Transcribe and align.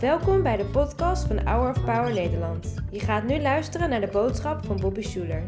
Welkom 0.00 0.42
bij 0.42 0.56
de 0.56 0.64
podcast 0.64 1.26
van 1.26 1.46
Hour 1.46 1.70
of 1.70 1.84
Power 1.84 2.12
Nederland. 2.12 2.74
Je 2.90 3.00
gaat 3.00 3.24
nu 3.24 3.40
luisteren 3.40 3.90
naar 3.90 4.00
de 4.00 4.06
boodschap 4.06 4.64
van 4.64 4.80
Bobby 4.80 5.02
Schuler. 5.02 5.42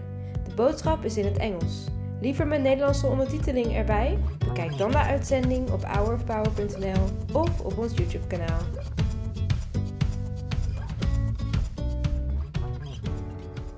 De 0.48 0.54
boodschap 0.54 1.04
is 1.04 1.16
in 1.16 1.24
het 1.24 1.36
Engels. 1.36 1.74
Liever 2.20 2.46
met 2.46 2.60
Nederlandse 2.62 3.06
ondertiteling 3.06 3.76
erbij? 3.76 4.18
Bekijk 4.38 4.78
dan 4.78 4.90
de 4.90 4.98
uitzending 4.98 5.70
op 5.70 5.84
hourofpower.nl 5.84 7.04
of 7.32 7.60
op 7.60 7.78
ons 7.78 7.92
YouTube 7.96 8.26
kanaal. 8.26 8.60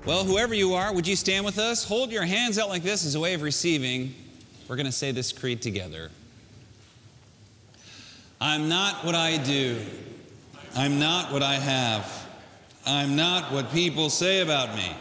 Well, 0.05 0.23
whoever 0.23 0.55
you 0.55 0.75
are, 0.75 0.89
would 0.89 1.05
you 1.05 1.15
stand 1.15 1.45
with 1.45 1.57
us? 1.57 1.83
Hold 1.83 2.11
your 2.11 2.27
hands 2.27 2.57
out 2.57 2.71
like 2.71 2.87
this 2.87 3.05
as 3.05 3.15
a 3.15 3.19
way 3.19 3.35
of 3.35 3.41
receiving. 3.41 4.15
We're 4.67 4.77
going 4.77 4.91
to 4.91 4.97
say 4.97 5.13
this 5.13 5.33
creed 5.33 5.61
together. 5.61 6.09
I'm 8.41 8.67
not 8.67 9.03
what 9.03 9.15
I 9.15 9.37
do. 9.37 9.75
I'm 10.75 10.99
not 10.99 11.31
what 11.31 11.43
I 11.43 11.55
have. 11.55 12.27
I'm 12.85 13.15
not 13.15 13.51
what 13.51 13.71
people 13.71 14.09
say 14.09 14.41
about 14.41 14.75
me. 14.75 14.91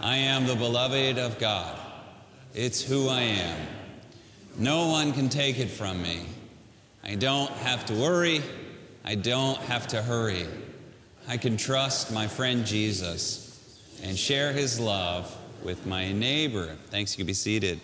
I 0.00 0.16
am 0.16 0.46
the 0.46 0.54
beloved 0.54 1.18
of 1.18 1.38
God. 1.38 1.76
It's 2.54 2.82
who 2.82 3.08
I 3.08 3.22
am. 3.22 3.66
No 4.56 4.86
one 4.86 5.12
can 5.12 5.28
take 5.28 5.58
it 5.58 5.70
from 5.70 6.00
me. 6.00 6.24
I 7.02 7.16
don't 7.16 7.50
have 7.50 7.84
to 7.86 7.94
worry. 7.94 8.42
I 9.04 9.16
don't 9.16 9.58
have 9.62 9.88
to 9.88 10.02
hurry. 10.02 10.46
I 11.26 11.36
can 11.36 11.56
trust 11.56 12.12
my 12.12 12.28
friend 12.28 12.64
Jesus 12.64 13.80
and 14.04 14.16
share 14.16 14.52
his 14.52 14.78
love 14.78 15.36
with 15.64 15.84
my 15.84 16.12
neighbor. 16.12 16.76
Thanks, 16.90 17.12
you 17.14 17.18
can 17.18 17.26
be 17.26 17.34
seated. 17.34 17.80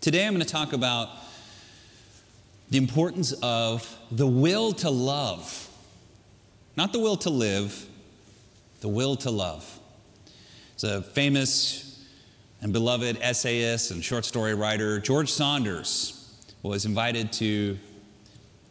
Today 0.00 0.26
I'm 0.26 0.32
going 0.32 0.44
to 0.44 0.50
talk 0.50 0.72
about 0.72 1.10
the 2.72 2.78
importance 2.78 3.32
of 3.42 3.98
the 4.10 4.26
will 4.26 4.72
to 4.72 4.88
love. 4.88 5.68
Not 6.74 6.94
the 6.94 7.00
will 7.00 7.18
to 7.18 7.28
live, 7.28 7.86
the 8.80 8.88
will 8.88 9.14
to 9.16 9.30
love. 9.30 9.78
It's 10.72 10.82
a 10.82 11.02
famous 11.02 12.02
and 12.62 12.72
beloved 12.72 13.18
essayist 13.20 13.90
and 13.90 14.02
short 14.02 14.24
story 14.24 14.54
writer, 14.54 14.98
George 15.00 15.30
Saunders, 15.30 16.34
was 16.62 16.86
invited 16.86 17.30
to 17.34 17.78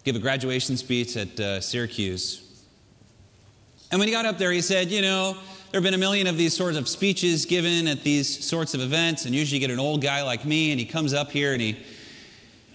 give 0.04 0.16
a 0.16 0.20
graduation 0.20 0.78
speech 0.78 1.16
at 1.16 1.40
uh, 1.40 1.62
Syracuse. 1.62 2.64
And 3.92 4.00
when 4.00 4.08
he 4.08 4.14
got 4.16 4.26
up 4.26 4.40
there, 4.40 4.52
he 4.52 4.62
said, 4.62 4.90
You 4.90 5.04
know, 5.04 5.34
there 5.70 5.80
have 5.80 5.84
been 5.84 5.94
a 5.94 6.00
million 6.00 6.26
of 6.26 6.40
these 6.40 6.56
sorts 6.56 6.76
of 6.76 6.90
speeches 6.90 7.46
given 7.46 7.88
at 7.88 8.02
these 8.02 8.44
sorts 8.48 8.74
of 8.74 8.82
events, 8.82 9.26
and 9.26 9.36
usually 9.36 9.60
you 9.60 9.68
get 9.68 9.72
an 9.72 9.80
old 9.80 10.02
guy 10.02 10.24
like 10.24 10.44
me, 10.44 10.72
and 10.72 10.80
he 10.80 10.88
comes 10.88 11.14
up 11.14 11.30
here 11.30 11.54
and 11.54 11.62
he 11.62 11.78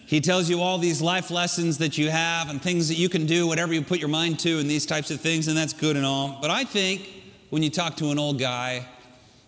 he 0.07 0.21
tells 0.21 0.49
you 0.49 0.63
all 0.63 0.79
these 0.79 1.03
life 1.03 1.33
lessons 1.33 1.79
that 1.79 1.99
you 1.99 2.11
have 2.11 2.49
and 2.49 2.63
things 2.63 2.89
that 2.89 2.95
you 2.95 3.09
can 3.09 3.27
do, 3.27 3.47
whatever 3.49 3.75
you 3.75 3.83
put 3.83 3.99
your 3.99 4.09
mind 4.09 4.39
to, 4.41 4.61
and 4.61 4.71
these 4.71 4.87
types 4.87 5.11
of 5.11 5.21
things, 5.21 5.49
and 5.49 5.57
that's 5.57 5.73
good 5.73 5.97
and 5.97 6.07
all. 6.07 6.39
But 6.41 6.51
I 6.51 6.63
think 6.63 7.09
when 7.51 7.65
you 7.65 7.71
talk 7.71 7.97
to 7.97 8.11
an 8.11 8.19
old 8.19 8.39
guy, 8.39 8.87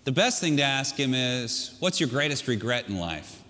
the 0.03 0.11
best 0.11 0.41
thing 0.41 0.57
to 0.57 0.65
ask 0.65 0.97
him 0.97 1.15
is, 1.15 1.77
What's 1.79 2.01
your 2.01 2.09
greatest 2.09 2.49
regret 2.49 2.89
in 2.89 2.99
life? 2.99 3.41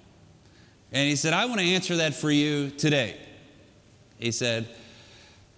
And 0.93 1.09
he 1.09 1.17
said, 1.17 1.33
I 1.33 1.47
want 1.47 1.61
to 1.61 1.67
answer 1.67 1.97
that 1.97 2.15
for 2.15 2.31
you 2.31 2.69
today. 2.71 3.17
He 4.19 4.31
said, 4.31 4.69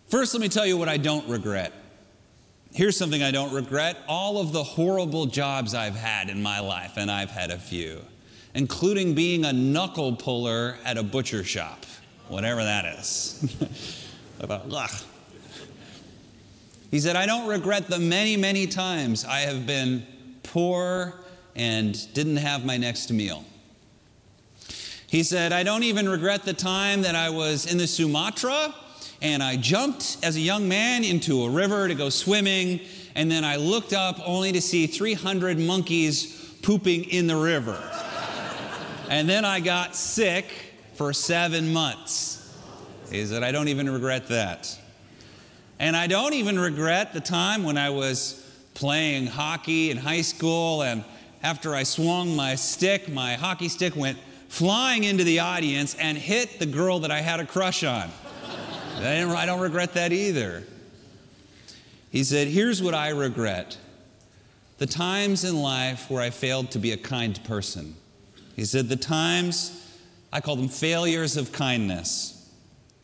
First, 0.09 0.33
let 0.35 0.41
me 0.41 0.49
tell 0.49 0.67
you 0.67 0.77
what 0.77 0.89
I 0.89 0.99
don't 0.99 1.29
regret. 1.29 1.73
Here's 2.73 2.97
something 2.97 3.25
I 3.25 3.33
don't 3.33 3.53
regret 3.53 3.97
all 4.07 4.39
of 4.39 4.53
the 4.53 4.63
horrible 4.63 5.27
jobs 5.27 5.75
I've 5.75 5.97
had 5.97 6.29
in 6.29 6.41
my 6.41 6.61
life, 6.61 6.93
and 6.97 7.11
I've 7.11 7.31
had 7.31 7.51
a 7.51 7.59
few 7.59 8.03
including 8.55 9.15
being 9.15 9.45
a 9.45 9.53
knuckle 9.53 10.17
puller 10.17 10.77
at 10.85 10.97
a 10.97 11.03
butcher 11.03 11.45
shop, 11.45 11.87
whatever 12.29 12.63
that 12.63 12.85
is. 12.99 13.57
I 14.43 14.47
thought, 14.47 14.67
ugh. 14.71 14.91
He 16.91 16.99
said, 16.99 17.15
I 17.15 17.27
don't 17.27 17.49
regret 17.49 17.87
the 17.89 17.99
many, 17.99 18.37
many 18.37 18.67
times 18.67 19.25
I 19.25 19.41
have 19.41 19.67
been 19.67 20.05
poor 20.43 21.15
and 21.55 22.13
didn't 22.15 22.39
have 22.39 22.65
my 22.65 22.77
next 22.77 23.13
meal. 23.13 23.45
He 25.07 25.23
said, 25.23 25.53
I 25.53 25.63
don't 25.63 25.83
even 25.83 26.09
regret 26.09 26.45
the 26.45 26.53
time 26.53 27.03
that 27.03 27.15
I 27.15 27.31
was 27.31 27.71
in 27.71 27.79
the 27.79 27.87
Sumatra 27.87 28.75
and 29.23 29.43
I 29.43 29.57
jumped 29.57 30.19
as 30.23 30.37
a 30.37 30.41
young 30.41 30.69
man 30.69 31.05
into 31.05 31.45
a 31.45 31.51
river 31.51 31.89
to 31.89 31.95
go 31.95 32.09
swimming, 32.09 32.81
and 33.15 33.31
then 33.31 33.45
I 33.45 33.57
looked 33.57 33.93
up 33.93 34.19
only 34.25 34.53
to 34.53 34.61
see 34.61 34.87
300 34.87 35.59
monkeys 35.59 36.57
pooping 36.63 37.05
in 37.05 37.27
the 37.27 37.37
river. 37.37 37.79
And 39.11 39.29
then 39.29 39.45
I 39.45 39.59
got 39.59 39.97
sick 39.97 40.47
for 40.95 41.13
seven 41.13 41.73
months. 41.73 42.57
He 43.11 43.27
said, 43.27 43.43
I 43.43 43.51
don't 43.51 43.67
even 43.67 43.91
regret 43.91 44.29
that. 44.29 44.79
And 45.81 45.97
I 45.97 46.07
don't 46.07 46.33
even 46.33 46.57
regret 46.57 47.13
the 47.13 47.21
time 47.21 47.65
when 47.65 47.77
I 47.77 47.91
was 47.91 48.41
playing 48.75 49.27
hockey 49.27 49.91
in 49.91 49.97
high 49.97 50.21
school, 50.21 50.83
and 50.83 51.03
after 51.43 51.75
I 51.75 51.83
swung 51.83 52.37
my 52.37 52.55
stick, 52.55 53.09
my 53.09 53.35
hockey 53.35 53.69
stick 53.69 53.97
went 53.97 54.17
flying 54.49 55.03
into 55.03 55.25
the 55.25 55.41
audience 55.41 55.97
and 55.97 56.17
hit 56.17 56.61
the 56.61 56.67
girl 56.67 57.01
that 57.01 57.11
I 57.11 57.21
had 57.21 57.41
a 57.41 57.47
crush 57.47 57.83
on. 57.83 58.11
I, 58.99 59.25
I 59.25 59.45
don't 59.45 59.61
regret 59.61 59.95
that 59.95 60.13
either. 60.13 60.63
He 62.13 62.23
said, 62.23 62.47
Here's 62.47 62.81
what 62.81 62.95
I 62.95 63.09
regret 63.09 63.77
the 64.79 64.87
times 64.87 65.43
in 65.43 65.61
life 65.61 66.09
where 66.09 66.23
I 66.23 66.31
failed 66.31 66.71
to 66.71 66.79
be 66.79 66.93
a 66.93 66.97
kind 66.97 67.43
person. 67.43 67.97
He 68.61 68.67
said, 68.67 68.91
The 68.91 68.97
times, 68.97 69.89
I 70.31 70.43
call 70.43 70.55
them 70.55 70.69
failures 70.69 71.39
of 71.39 71.51
kindness. 71.51 72.47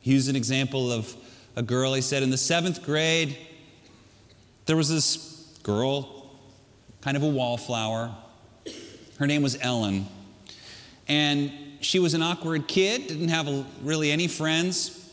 He 0.01 0.13
used 0.13 0.29
an 0.29 0.37
example 0.37 0.93
of 0.93 1.17
a 1.57 1.63
girl. 1.63 1.95
He 1.95 2.03
said, 2.03 2.23
In 2.23 2.29
the 2.29 2.37
seventh 2.37 2.85
grade, 2.85 3.39
there 4.67 4.77
was 4.77 4.91
this 4.91 5.59
girl, 5.63 6.31
kind 7.01 7.17
of 7.17 7.23
a 7.23 7.29
wallflower. 7.29 8.15
Her 9.19 9.27
name 9.27 9.41
was 9.41 9.57
Ellen. 9.59 10.05
And 11.09 11.51
she 11.81 12.01
was 12.01 12.13
an 12.13 12.21
awkward 12.21 12.69
kid, 12.69 13.07
didn't 13.07 13.29
have 13.29 13.49
really 13.83 14.11
any 14.11 14.29
friends. 14.29 15.11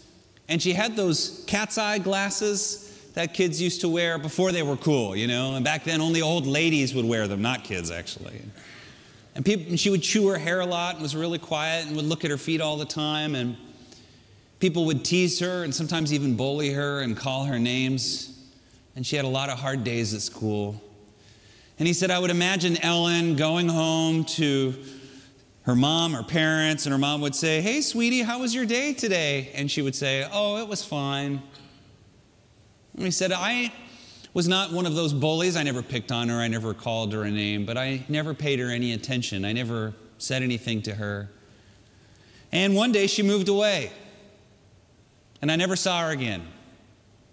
And 0.50 0.62
she 0.62 0.74
had 0.74 0.98
those 0.98 1.46
cat's 1.48 1.78
eye 1.78 2.00
glasses 2.00 3.00
that 3.14 3.34
kids 3.34 3.62
used 3.62 3.80
to 3.80 3.88
wear 3.88 4.18
before 4.18 4.52
they 4.52 4.62
were 4.62 4.75
cool, 4.75 5.16
you 5.16 5.28
know? 5.28 5.56
And 5.56 5.64
back 5.64 5.86
then, 5.86 6.02
only 6.02 6.22
old 6.22 6.46
ladies 6.46 6.94
would 6.94 7.06
wear 7.06 7.30
them, 7.30 7.42
not 7.42 7.64
kids, 7.64 7.92
actually. 7.92 8.42
And, 9.36 9.44
people, 9.44 9.66
and 9.70 9.80
she 9.80 9.90
would 9.90 10.04
chew 10.04 10.28
her 10.28 10.38
hair 10.38 10.60
a 10.60 10.66
lot 10.66 10.96
and 10.96 11.02
was 11.02 11.16
really 11.16 11.40
quiet 11.40 11.88
and 11.88 11.96
would 11.96 12.06
look 12.06 12.24
at 12.24 12.32
her 12.32 12.38
feet 12.38 12.62
all 12.62 12.78
the 12.78 12.86
time. 12.86 13.36
And 13.36 13.58
people 14.60 14.86
would 14.86 15.04
tease 15.04 15.40
her 15.40 15.64
and 15.64 15.74
sometimes 15.74 16.14
even 16.14 16.36
bully 16.36 16.72
her 16.72 17.02
and 17.02 17.18
call 17.18 17.46
her 17.46 17.58
names. 17.58 18.30
And 18.96 19.06
she 19.06 19.16
had 19.16 19.26
a 19.26 19.30
lot 19.30 19.50
of 19.50 19.58
hard 19.58 19.84
days 19.84 20.14
at 20.14 20.22
school. 20.22 20.82
And 21.80 21.88
he 21.88 21.94
said, 21.94 22.12
I 22.12 22.20
would 22.20 22.30
imagine 22.30 22.78
Ellen 22.84 23.36
going 23.36 23.68
home 23.68 24.26
to 24.26 24.76
her 25.64 25.76
mom 25.76 26.16
or 26.16 26.24
parents, 26.24 26.86
and 26.86 26.92
her 26.92 27.00
mom 27.00 27.22
would 27.22 27.34
say, 27.34 27.62
Hey, 27.62 27.82
sweetie, 27.82 28.22
how 28.22 28.40
was 28.40 28.54
your 28.54 28.66
day 28.66 28.94
today? 28.94 29.50
And 29.56 29.72
she 29.72 29.82
would 29.82 29.96
say, 29.96 30.28
Oh, 30.32 30.62
it 30.62 30.68
was 30.68 30.84
fine. 30.84 31.42
And 32.96 33.06
he 33.06 33.12
said, 33.12 33.32
I 33.32 33.74
was 34.34 34.48
not 34.48 34.72
one 34.72 34.86
of 34.86 34.96
those 34.96 35.14
bullies. 35.14 35.56
I 35.56 35.64
never 35.64 35.82
picked 35.82 36.12
on 36.12 36.30
her, 36.30 36.36
I 36.36 36.48
never 36.48 36.74
called 36.74 37.14
her 37.14 37.24
a 37.24 37.32
name, 37.32 37.66
but 37.66 37.78
I 37.78 38.04
never 38.10 38.34
paid 38.34 38.60
her 38.60 38.70
any 38.70 38.94
attention. 38.94 39.46
I 39.46 39.54
never 39.54 39.94
said 40.18 40.42
anything 40.42 40.82
to 40.84 40.96
her. 40.96 41.30
And 42.52 42.76
one 42.76 42.92
day 42.92 43.08
she 43.08 43.24
moved 43.24 43.50
away, 43.50 43.92
and 45.42 45.52
I 45.52 45.56
never 45.56 45.76
saw 45.76 46.02
her 46.02 46.12
again. 46.12 46.46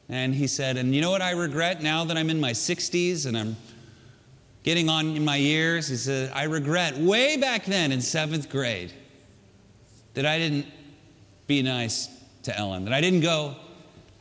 And 0.08 0.34
he 0.34 0.46
said, 0.46 0.76
And 0.76 0.94
you 0.94 1.00
know 1.00 1.10
what 1.10 1.22
I 1.22 1.30
regret 1.30 1.82
now 1.82 2.04
that 2.04 2.16
I'm 2.16 2.30
in 2.30 2.40
my 2.40 2.50
60s 2.50 3.26
and 3.26 3.38
I'm 3.38 3.56
getting 4.64 4.88
on 4.88 5.16
in 5.16 5.24
my 5.24 5.36
years? 5.36 5.88
He 5.88 5.96
said, 5.96 6.32
I 6.34 6.44
regret 6.44 6.96
way 6.96 7.36
back 7.36 7.64
then 7.64 7.92
in 7.92 8.00
seventh 8.00 8.50
grade 8.50 8.92
that 10.14 10.26
I 10.26 10.38
didn't 10.38 10.66
be 11.46 11.62
nice 11.62 12.08
to 12.42 12.58
Ellen, 12.58 12.84
that 12.86 12.92
I 12.92 13.00
didn't 13.00 13.20
go 13.20 13.54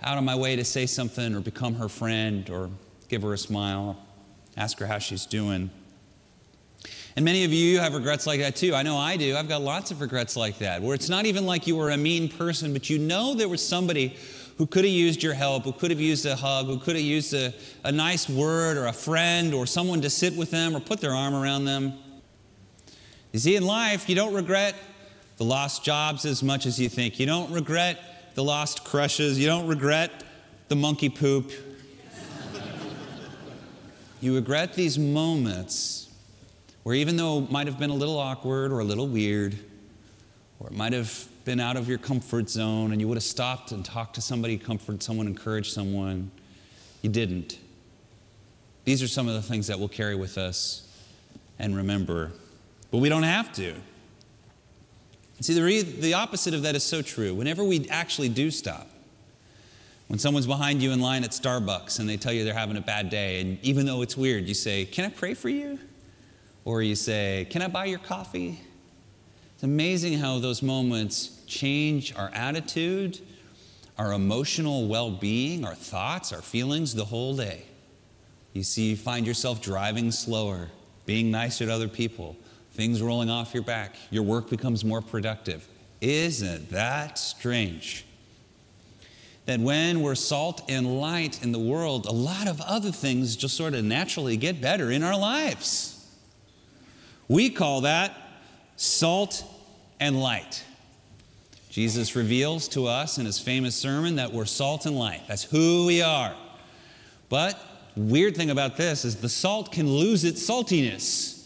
out 0.01 0.17
of 0.17 0.23
my 0.23 0.35
way 0.35 0.55
to 0.55 0.63
say 0.63 0.85
something 0.85 1.35
or 1.35 1.41
become 1.41 1.75
her 1.75 1.89
friend 1.89 2.49
or 2.49 2.69
give 3.09 3.21
her 3.23 3.33
a 3.33 3.37
smile, 3.37 3.97
ask 4.55 4.79
her 4.79 4.85
how 4.85 4.97
she's 4.97 5.25
doing. 5.25 5.69
And 7.15 7.25
many 7.25 7.43
of 7.43 7.51
you 7.51 7.79
have 7.79 7.93
regrets 7.93 8.25
like 8.25 8.39
that 8.39 8.55
too. 8.55 8.73
I 8.73 8.83
know 8.83 8.95
I 8.95 9.17
do. 9.17 9.35
I've 9.35 9.49
got 9.49 9.61
lots 9.61 9.91
of 9.91 9.99
regrets 9.99 10.35
like 10.37 10.59
that, 10.59 10.81
where 10.81 10.95
it's 10.95 11.09
not 11.09 11.25
even 11.25 11.45
like 11.45 11.67
you 11.67 11.75
were 11.75 11.89
a 11.89 11.97
mean 11.97 12.29
person, 12.29 12.71
but 12.71 12.89
you 12.89 12.97
know 12.97 13.33
there 13.33 13.49
was 13.49 13.65
somebody 13.65 14.15
who 14.57 14.65
could 14.65 14.85
have 14.85 14.93
used 14.93 15.23
your 15.23 15.33
help, 15.33 15.63
who 15.63 15.71
could 15.71 15.89
have 15.89 15.99
used 15.99 16.25
a 16.25 16.35
hug, 16.35 16.67
who 16.67 16.77
could 16.77 16.95
have 16.95 17.03
used 17.03 17.33
a, 17.33 17.53
a 17.83 17.91
nice 17.91 18.29
word 18.29 18.77
or 18.77 18.87
a 18.87 18.93
friend 18.93 19.53
or 19.53 19.65
someone 19.65 20.01
to 20.01 20.09
sit 20.09 20.35
with 20.35 20.51
them 20.51 20.75
or 20.75 20.79
put 20.79 21.01
their 21.01 21.13
arm 21.13 21.33
around 21.33 21.65
them. 21.65 21.93
You 23.31 23.39
see, 23.39 23.55
in 23.55 23.65
life, 23.65 24.09
you 24.09 24.15
don't 24.15 24.33
regret 24.33 24.75
the 25.37 25.45
lost 25.45 25.83
jobs 25.83 26.25
as 26.25 26.43
much 26.43 26.65
as 26.65 26.79
you 26.79 26.89
think. 26.89 27.19
You 27.19 27.25
don't 27.25 27.51
regret 27.51 27.99
the 28.39 28.43
lost 28.45 28.85
crushes. 28.85 29.37
You 29.37 29.47
don't 29.47 29.67
regret 29.67 30.23
the 30.69 30.75
monkey 30.77 31.09
poop. 31.09 31.51
you 34.21 34.33
regret 34.33 34.75
these 34.75 34.97
moments 34.97 36.07
where, 36.83 36.95
even 36.95 37.17
though 37.17 37.39
it 37.39 37.51
might 37.51 37.67
have 37.67 37.77
been 37.77 37.89
a 37.89 37.95
little 37.95 38.17
awkward 38.17 38.71
or 38.71 38.79
a 38.79 38.85
little 38.85 39.09
weird, 39.09 39.59
or 40.57 40.67
it 40.67 40.73
might 40.73 40.93
have 40.93 41.27
been 41.43 41.59
out 41.59 41.75
of 41.75 41.89
your 41.89 41.97
comfort 41.97 42.49
zone 42.49 42.93
and 42.93 43.01
you 43.01 43.09
would 43.09 43.17
have 43.17 43.23
stopped 43.25 43.73
and 43.73 43.83
talked 43.83 44.15
to 44.15 44.21
somebody, 44.21 44.57
comfort 44.57 45.03
someone, 45.03 45.27
encourage 45.27 45.69
someone. 45.73 46.31
You 47.01 47.09
didn't. 47.09 47.59
These 48.85 49.03
are 49.03 49.09
some 49.09 49.27
of 49.27 49.33
the 49.33 49.41
things 49.41 49.67
that 49.67 49.77
we'll 49.77 49.89
carry 49.89 50.15
with 50.15 50.37
us 50.37 50.87
and 51.59 51.75
remember. 51.75 52.31
But 52.89 52.99
we 52.99 53.09
don't 53.09 53.23
have 53.23 53.51
to. 53.55 53.75
See, 55.41 55.53
the, 55.53 55.63
re- 55.63 55.81
the 55.81 56.13
opposite 56.15 56.53
of 56.53 56.63
that 56.63 56.75
is 56.75 56.83
so 56.83 57.01
true. 57.01 57.33
Whenever 57.33 57.63
we 57.63 57.87
actually 57.89 58.29
do 58.29 58.51
stop, 58.51 58.87
when 60.07 60.19
someone's 60.19 60.47
behind 60.47 60.81
you 60.81 60.91
in 60.91 60.99
line 60.99 61.23
at 61.23 61.29
Starbucks 61.31 61.99
and 61.99 62.09
they 62.09 62.17
tell 62.17 62.33
you 62.33 62.43
they're 62.43 62.53
having 62.53 62.77
a 62.77 62.81
bad 62.81 63.09
day, 63.09 63.41
and 63.41 63.57
even 63.63 63.85
though 63.85 64.01
it's 64.01 64.17
weird, 64.17 64.47
you 64.47 64.53
say, 64.53 64.85
Can 64.85 65.05
I 65.05 65.09
pray 65.09 65.33
for 65.33 65.49
you? 65.49 65.79
Or 66.65 66.81
you 66.81 66.95
say, 66.95 67.47
Can 67.49 67.61
I 67.61 67.67
buy 67.67 67.85
your 67.85 67.99
coffee? 67.99 68.59
It's 69.53 69.63
amazing 69.63 70.17
how 70.17 70.39
those 70.39 70.61
moments 70.61 71.41
change 71.45 72.15
our 72.15 72.31
attitude, 72.33 73.19
our 73.97 74.13
emotional 74.13 74.87
well 74.87 75.11
being, 75.11 75.63
our 75.63 75.75
thoughts, 75.75 76.33
our 76.33 76.41
feelings 76.41 76.95
the 76.95 77.05
whole 77.05 77.35
day. 77.35 77.65
You 78.53 78.63
see, 78.63 78.89
you 78.89 78.95
find 78.97 79.27
yourself 79.27 79.61
driving 79.61 80.11
slower, 80.11 80.69
being 81.05 81.29
nicer 81.29 81.65
to 81.65 81.73
other 81.73 81.87
people, 81.87 82.35
things 82.79 83.01
rolling 83.01 83.29
off 83.29 83.53
your 83.53 83.61
back, 83.61 83.93
your 84.09 84.23
work 84.23 84.49
becomes 84.49 84.85
more 84.85 85.01
productive. 85.01 85.67
Isn't 85.99 86.69
that 86.69 87.19
strange? 87.19 88.05
That 89.47 89.59
when 89.59 90.01
we're 90.01 90.15
salt 90.15 90.61
and 90.69 91.01
light 91.01 91.43
in 91.43 91.51
the 91.51 91.59
world, 91.59 92.05
a 92.05 92.13
lot 92.13 92.47
of 92.47 92.61
other 92.61 92.89
things 92.89 93.35
just 93.35 93.57
sort 93.57 93.73
of 93.73 93.83
naturally 93.83 94.37
get 94.37 94.61
better 94.61 94.91
in 94.91 95.03
our 95.03 95.19
lives. 95.19 96.07
We 97.27 97.49
call 97.49 97.81
that 97.81 98.15
salt 98.77 99.43
and 99.99 100.17
light. 100.17 100.63
Jesus 101.69 102.15
reveals 102.15 102.69
to 102.69 102.87
us 102.87 103.17
in 103.17 103.25
his 103.25 103.39
famous 103.39 103.75
sermon 103.75 104.15
that 104.15 104.31
we're 104.31 104.45
salt 104.45 104.85
and 104.85 104.97
light. 104.97 105.23
That's 105.27 105.43
who 105.43 105.85
we 105.85 106.01
are. 106.01 106.33
But 107.27 107.61
weird 107.97 108.37
thing 108.37 108.51
about 108.51 108.77
this 108.77 109.03
is 109.03 109.17
the 109.17 109.27
salt 109.27 109.73
can 109.73 109.85
lose 109.85 110.23
its 110.23 110.41
saltiness 110.49 111.38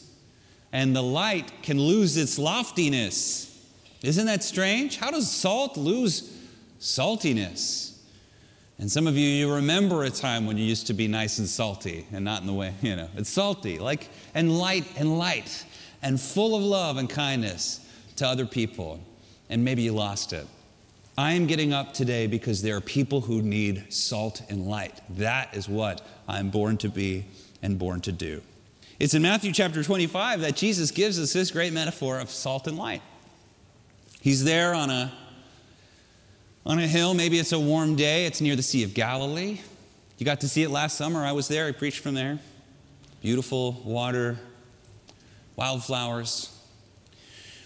and 0.73 0.95
the 0.95 1.03
light 1.03 1.51
can 1.61 1.79
lose 1.79 2.17
its 2.17 2.39
loftiness. 2.39 3.49
Isn't 4.01 4.25
that 4.25 4.43
strange? 4.43 4.97
How 4.97 5.11
does 5.11 5.31
salt 5.31 5.77
lose 5.77 6.35
saltiness? 6.79 7.99
And 8.79 8.91
some 8.91 9.05
of 9.05 9.15
you, 9.15 9.29
you 9.29 9.53
remember 9.53 10.03
a 10.03 10.09
time 10.09 10.47
when 10.47 10.57
you 10.57 10.65
used 10.65 10.87
to 10.87 10.93
be 10.93 11.07
nice 11.07 11.37
and 11.37 11.47
salty 11.47 12.07
and 12.11 12.25
not 12.25 12.41
in 12.41 12.47
the 12.47 12.53
way, 12.53 12.73
you 12.81 12.95
know, 12.95 13.07
it's 13.15 13.29
salty, 13.29 13.77
like, 13.77 14.09
and 14.33 14.57
light 14.57 14.85
and 14.97 15.17
light 15.17 15.63
and 16.01 16.19
full 16.19 16.55
of 16.55 16.63
love 16.63 16.97
and 16.97 17.07
kindness 17.07 17.87
to 18.15 18.27
other 18.27 18.47
people. 18.47 18.99
And 19.49 19.63
maybe 19.63 19.83
you 19.83 19.93
lost 19.93 20.33
it. 20.33 20.47
I 21.15 21.33
am 21.33 21.45
getting 21.45 21.71
up 21.71 21.93
today 21.93 22.25
because 22.25 22.63
there 22.63 22.75
are 22.75 22.81
people 22.81 23.21
who 23.21 23.43
need 23.43 23.93
salt 23.93 24.41
and 24.49 24.65
light. 24.65 24.99
That 25.11 25.55
is 25.55 25.69
what 25.69 26.01
I'm 26.27 26.49
born 26.49 26.77
to 26.77 26.89
be 26.89 27.25
and 27.61 27.77
born 27.77 28.01
to 28.01 28.11
do. 28.11 28.41
It's 29.03 29.13
in 29.13 29.21
Matthew 29.21 29.51
chapter 29.51 29.83
25 29.83 30.39
that 30.39 30.55
Jesus 30.55 30.89
gives 30.89 31.19
us 31.19 31.33
this 31.33 31.51
great 31.51 31.73
metaphor 31.73 32.19
of 32.19 32.29
salt 32.29 32.67
and 32.67 32.77
light. 32.77 33.01
He's 34.21 34.45
there 34.45 34.73
on 34.73 34.89
a, 34.89 35.11
on 36.65 36.79
a 36.79 36.87
hill, 36.87 37.13
maybe 37.13 37.37
it's 37.37 37.51
a 37.51 37.59
warm 37.59 37.97
day, 37.97 38.25
it's 38.25 38.39
near 38.39 38.55
the 38.55 38.63
Sea 38.63 38.81
of 38.85 38.93
Galilee. 38.93 39.59
You 40.17 40.25
got 40.25 40.39
to 40.39 40.47
see 40.47 40.63
it 40.63 40.69
last 40.69 40.95
summer. 40.95 41.25
I 41.25 41.33
was 41.33 41.49
there, 41.49 41.67
I 41.67 41.73
preached 41.73 41.99
from 41.99 42.13
there. 42.13 42.39
Beautiful 43.21 43.73
water, 43.83 44.37
wildflowers. 45.57 46.57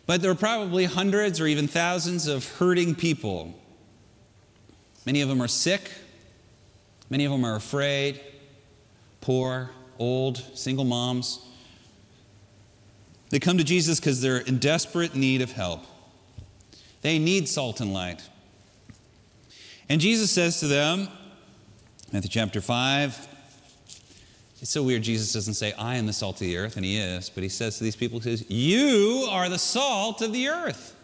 But 0.07 0.23
there 0.23 0.31
are 0.31 0.35
probably 0.35 0.85
hundreds 0.85 1.39
or 1.39 1.45
even 1.45 1.67
thousands 1.67 2.25
of 2.25 2.51
hurting 2.53 2.95
people. 2.95 3.53
Many 5.05 5.21
of 5.21 5.29
them 5.29 5.39
are 5.43 5.47
sick, 5.47 5.91
many 7.11 7.25
of 7.25 7.31
them 7.31 7.45
are 7.45 7.57
afraid, 7.57 8.21
poor, 9.21 9.69
old, 9.99 10.37
single 10.53 10.85
moms. 10.85 11.39
They 13.29 13.39
come 13.39 13.57
to 13.57 13.63
Jesus 13.63 13.99
because 13.99 14.21
they're 14.21 14.37
in 14.37 14.57
desperate 14.57 15.15
need 15.15 15.41
of 15.41 15.51
help. 15.51 15.85
They 17.01 17.19
need 17.19 17.47
salt 17.47 17.81
and 17.81 17.93
light. 17.93 18.21
And 19.89 20.01
Jesus 20.01 20.31
says 20.31 20.59
to 20.61 20.67
them, 20.67 21.07
Matthew 22.11 22.29
chapter 22.29 22.61
5, 22.61 23.27
it's 24.61 24.71
so 24.71 24.81
weird. 24.81 25.03
Jesus 25.03 25.33
doesn't 25.33 25.53
say, 25.53 25.73
I 25.73 25.95
am 25.95 26.07
the 26.07 26.13
salt 26.13 26.41
of 26.41 26.47
the 26.47 26.57
earth, 26.57 26.77
and 26.77 26.85
he 26.85 26.97
is, 26.97 27.29
but 27.29 27.43
he 27.43 27.49
says 27.49 27.77
to 27.77 27.83
these 27.83 27.95
people, 27.95 28.19
he 28.19 28.35
says, 28.35 28.49
You 28.49 29.27
are 29.29 29.49
the 29.49 29.59
salt 29.59 30.21
of 30.21 30.33
the 30.33 30.47
earth. 30.47 30.95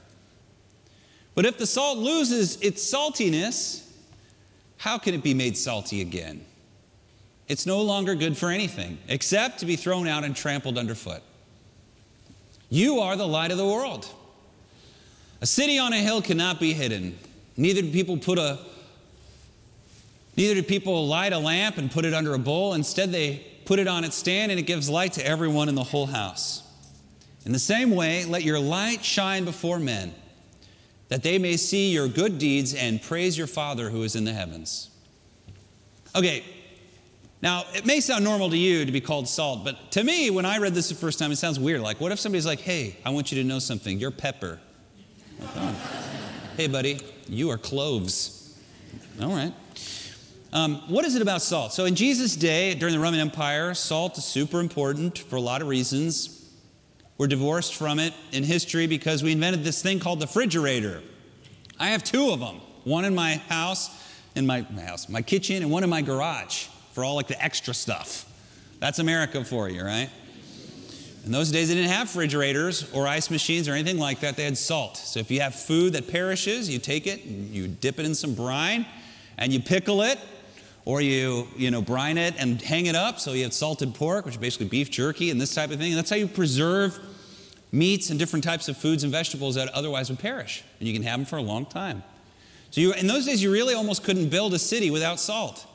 But 1.36 1.46
if 1.46 1.58
the 1.58 1.68
salt 1.68 1.98
loses 1.98 2.60
its 2.62 2.84
saltiness, 2.84 3.90
how 4.78 4.98
can 4.98 5.14
it 5.14 5.24
be 5.24 5.34
made 5.34 5.58
salty 5.58 6.02
again? 6.02 6.46
It's 7.48 7.66
no 7.66 7.82
longer 7.82 8.16
good 8.16 8.38
for 8.38 8.50
anything 8.50 8.98
except 9.08 9.60
to 9.60 9.66
be 9.66 9.76
thrown 9.76 10.08
out 10.08 10.24
and 10.24 10.36
trampled 10.36 10.78
underfoot. 10.78 11.22
You 12.70 13.00
are 13.00 13.16
the 13.16 13.28
light 13.28 13.52
of 13.52 13.58
the 13.58 13.68
world. 13.68 14.08
A 15.42 15.46
city 15.46 15.78
on 15.78 15.94
a 15.94 15.98
hill 15.98 16.22
cannot 16.22 16.60
be 16.60 16.74
hidden. 16.74 17.18
Neither 17.58 17.82
do 17.82 17.92
people 17.92 18.18
put 18.18 18.40
a 18.40 18.60
neither 20.36 20.56
do 20.56 20.64
people 20.64 21.06
light 21.08 21.34
a 21.34 21.38
lamp 21.38 21.78
and 21.78 21.92
put 21.92 22.06
it 22.06 22.14
under 22.14 22.34
a 22.34 22.40
bowl. 22.40 22.74
Instead, 22.74 23.12
they 23.12 23.46
put 23.66 23.80
it 23.80 23.88
on 23.88 24.04
its 24.04 24.16
stand 24.16 24.52
and 24.52 24.60
it 24.60 24.64
gives 24.64 24.90
light 24.90 25.14
to 25.14 25.26
everyone 25.26 25.70
in 25.70 25.76
the 25.76 25.84
whole 25.84 26.06
house. 26.06 26.64
In 27.46 27.52
the 27.52 27.60
same 27.60 27.92
way, 27.92 28.26
let 28.26 28.44
your 28.44 28.60
light 28.60 29.04
shine 29.04 29.44
before 29.44 29.80
men, 29.80 30.14
that 31.10 31.24
they 31.24 31.38
may 31.38 31.58
see 31.58 31.92
your 31.92 32.08
good 32.08 32.38
deeds 32.38 32.74
and 32.74 33.02
praise 33.02 33.38
your 33.38 33.48
Father 33.48 33.90
who 33.90 34.04
is 34.04 34.16
in 34.16 34.24
the 34.24 34.34
heavens. 34.34 34.90
Okay, 36.16 36.44
now, 37.44 37.66
it 37.74 37.86
may 37.86 38.00
sound 38.00 38.24
normal 38.24 38.50
to 38.52 38.58
you 38.58 38.86
to 38.86 38.92
be 38.94 39.02
called 39.02 39.28
salt, 39.28 39.66
but 39.66 39.92
to 39.92 40.04
me, 40.06 40.30
when 40.30 40.46
I 40.46 40.60
read 40.60 40.74
this 40.74 40.88
the 40.88 40.96
first 40.96 41.20
time, 41.20 41.30
it 41.30 41.36
sounds 41.36 41.60
weird. 41.60 41.82
Like, 41.82 42.00
what 42.00 42.14
if 42.14 42.20
somebody's 42.22 42.46
like, 42.46 42.62
hey, 42.62 42.96
I 43.06 43.10
want 43.10 43.34
you 43.34 43.42
to 43.42 43.46
know 43.46 43.60
something. 43.60 44.00
You're 44.00 44.12
pepper. 44.12 44.62
Oh. 45.42 45.76
hey, 46.56 46.68
buddy, 46.68 47.02
you 47.28 47.50
are 47.50 47.58
cloves. 47.58 48.58
All 49.22 49.28
right. 49.28 49.54
Um, 50.54 50.84
what 50.88 51.04
is 51.04 51.16
it 51.16 51.22
about 51.22 51.42
salt? 51.42 51.74
So, 51.74 51.84
in 51.84 51.96
Jesus' 51.96 52.38
day, 52.38 52.76
during 52.76 52.96
the 52.96 53.02
Roman 53.02 53.20
Empire, 53.20 53.74
salt 53.74 54.18
is 54.18 54.24
super 54.24 54.62
important 54.62 55.18
for 55.18 55.36
a 55.36 55.42
lot 55.42 55.62
of 55.62 55.68
reasons. 55.68 56.50
We're 57.18 57.28
divorced 57.28 57.76
from 57.76 58.00
it 58.00 58.14
in 58.32 58.46
history 58.46 58.88
because 58.88 59.22
we 59.22 59.34
invented 59.34 59.66
this 59.66 59.82
thing 59.82 60.00
called 60.00 60.22
the 60.22 60.28
refrigerator. 60.28 61.04
I 61.78 61.88
have 61.90 62.06
two 62.06 62.30
of 62.30 62.40
them 62.40 62.62
one 62.86 63.04
in 63.04 63.14
my 63.14 63.36
house, 63.50 63.90
in 64.34 64.46
my, 64.46 64.66
my 64.72 64.84
house, 64.84 65.10
my 65.10 65.22
kitchen, 65.22 65.62
and 65.62 65.70
one 65.70 65.84
in 65.84 65.90
my 65.90 66.02
garage 66.02 66.68
for 66.94 67.04
all 67.04 67.16
like 67.16 67.28
the 67.28 67.44
extra 67.44 67.74
stuff. 67.74 68.30
That's 68.80 69.00
America 69.00 69.44
for 69.44 69.70
you, 69.70 69.84
right? 69.84 70.10
In 71.26 71.32
those 71.32 71.52
days, 71.52 71.70
they 71.70 71.76
didn't 71.76 71.92
have 71.92 72.08
refrigerators 72.08 72.92
or 72.92 73.08
ice 73.08 73.32
machines 73.32 73.70
or 73.70 73.74
anything 73.74 73.98
like 73.98 74.20
that. 74.20 74.36
They 74.36 74.44
had 74.44 74.58
salt. 74.58 74.98
So 74.98 75.20
if 75.22 75.32
you 75.32 75.40
have 75.40 75.56
food 75.56 75.94
that 75.94 76.10
perishes, 76.10 76.70
you 76.70 76.80
take 76.80 77.08
it 77.08 77.24
and 77.24 77.50
you 77.50 77.68
dip 77.68 77.98
it 77.98 78.06
in 78.06 78.14
some 78.14 78.34
brine 78.36 78.86
and 79.38 79.54
you 79.54 79.62
pickle 79.62 80.02
it 80.02 80.20
or 80.84 81.00
you, 81.00 81.48
you 81.56 81.72
know, 81.72 81.82
brine 81.82 82.18
it 82.18 82.36
and 82.38 82.62
hang 82.62 82.88
it 82.88 82.96
up. 82.96 83.22
So 83.22 83.32
you 83.32 83.44
have 83.44 83.54
salted 83.54 83.96
pork, 83.96 84.26
which 84.26 84.36
is 84.36 84.42
basically 84.42 84.68
beef 84.68 84.92
jerky 84.92 85.32
and 85.32 85.40
this 85.40 85.56
type 85.56 85.72
of 85.72 85.78
thing. 85.80 85.92
And 85.92 85.98
that's 85.98 86.10
how 86.10 86.18
you 86.18 86.28
preserve 86.28 87.00
meats 87.72 88.10
and 88.10 88.20
different 88.20 88.44
types 88.44 88.68
of 88.68 88.76
foods 88.76 89.04
and 89.04 89.12
vegetables 89.12 89.56
that 89.56 89.70
otherwise 89.70 90.10
would 90.10 90.20
perish. 90.20 90.62
And 90.80 90.88
you 90.90 90.94
can 90.94 91.04
have 91.04 91.20
them 91.20 91.26
for 91.26 91.38
a 91.38 91.42
long 91.42 91.66
time. 91.66 92.04
So 92.70 92.82
you, 92.82 92.92
in 92.94 93.08
those 93.08 93.26
days, 93.26 93.42
you 93.42 93.52
really 93.52 93.76
almost 93.76 94.04
couldn't 94.04 94.28
build 94.28 94.54
a 94.54 94.60
city 94.60 94.92
without 94.92 95.22
salt. 95.22 95.66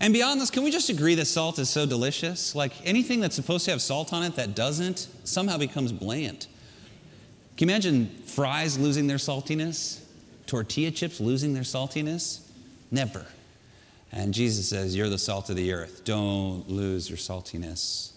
And 0.00 0.12
beyond 0.12 0.40
this, 0.40 0.50
can 0.50 0.64
we 0.64 0.70
just 0.70 0.88
agree 0.88 1.14
that 1.14 1.26
salt 1.26 1.58
is 1.58 1.70
so 1.70 1.86
delicious? 1.86 2.54
Like 2.54 2.72
anything 2.84 3.20
that's 3.20 3.36
supposed 3.36 3.64
to 3.66 3.70
have 3.70 3.80
salt 3.80 4.12
on 4.12 4.22
it 4.22 4.34
that 4.36 4.54
doesn't 4.54 5.08
somehow 5.24 5.56
becomes 5.56 5.92
bland. 5.92 6.46
Can 7.56 7.68
you 7.68 7.72
imagine 7.72 8.08
fries 8.26 8.78
losing 8.78 9.06
their 9.06 9.18
saltiness? 9.18 10.02
Tortilla 10.46 10.90
chips 10.90 11.20
losing 11.20 11.54
their 11.54 11.62
saltiness? 11.62 12.40
Never. 12.90 13.24
And 14.12 14.34
Jesus 14.34 14.68
says, 14.68 14.96
You're 14.96 15.08
the 15.08 15.18
salt 15.18 15.50
of 15.50 15.56
the 15.56 15.72
earth. 15.72 16.04
Don't 16.04 16.68
lose 16.68 17.08
your 17.08 17.18
saltiness. 17.18 18.12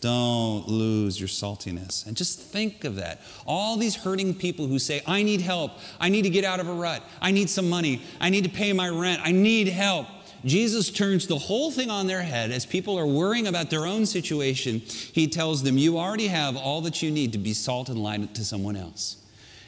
Don't 0.00 0.68
lose 0.68 1.18
your 1.18 1.28
saltiness. 1.28 2.06
And 2.06 2.16
just 2.16 2.38
think 2.38 2.84
of 2.84 2.96
that. 2.96 3.20
All 3.46 3.76
these 3.76 3.96
hurting 3.96 4.34
people 4.34 4.66
who 4.66 4.78
say, 4.78 5.02
I 5.06 5.24
need 5.24 5.40
help. 5.40 5.72
I 5.98 6.08
need 6.08 6.22
to 6.22 6.30
get 6.30 6.44
out 6.44 6.60
of 6.60 6.68
a 6.68 6.72
rut. 6.72 7.02
I 7.20 7.32
need 7.32 7.50
some 7.50 7.68
money. 7.68 8.02
I 8.20 8.30
need 8.30 8.44
to 8.44 8.50
pay 8.50 8.72
my 8.72 8.88
rent. 8.88 9.20
I 9.24 9.32
need 9.32 9.66
help. 9.66 10.06
Jesus 10.44 10.90
turns 10.90 11.26
the 11.26 11.38
whole 11.38 11.70
thing 11.70 11.90
on 11.90 12.06
their 12.06 12.22
head 12.22 12.50
as 12.50 12.64
people 12.64 12.98
are 12.98 13.06
worrying 13.06 13.46
about 13.46 13.70
their 13.70 13.86
own 13.86 14.06
situation. 14.06 14.80
He 14.80 15.26
tells 15.26 15.62
them, 15.62 15.76
You 15.78 15.98
already 15.98 16.28
have 16.28 16.56
all 16.56 16.80
that 16.82 17.02
you 17.02 17.10
need 17.10 17.32
to 17.32 17.38
be 17.38 17.52
salt 17.52 17.88
and 17.88 18.02
light 18.02 18.34
to 18.34 18.44
someone 18.44 18.76
else. 18.76 19.16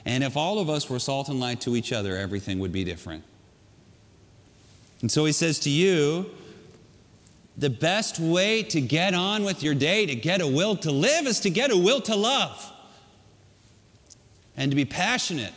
And 0.04 0.24
if 0.24 0.36
all 0.36 0.58
of 0.58 0.70
us 0.70 0.88
were 0.88 0.98
salt 0.98 1.28
and 1.28 1.40
light 1.40 1.60
to 1.62 1.76
each 1.76 1.92
other, 1.92 2.16
everything 2.16 2.58
would 2.60 2.72
be 2.72 2.84
different. 2.84 3.24
And 5.02 5.10
so 5.10 5.24
he 5.24 5.32
says 5.32 5.58
to 5.60 5.70
you, 5.70 6.30
the 7.56 7.70
best 7.70 8.18
way 8.18 8.62
to 8.62 8.80
get 8.80 9.12
on 9.12 9.44
with 9.44 9.62
your 9.62 9.74
day, 9.74 10.06
to 10.06 10.14
get 10.14 10.40
a 10.40 10.46
will 10.46 10.76
to 10.76 10.90
live, 10.90 11.26
is 11.26 11.40
to 11.40 11.50
get 11.50 11.70
a 11.70 11.76
will 11.76 12.00
to 12.02 12.16
love 12.16 12.72
and 14.56 14.70
to 14.70 14.76
be 14.76 14.84
passionate 14.84 15.52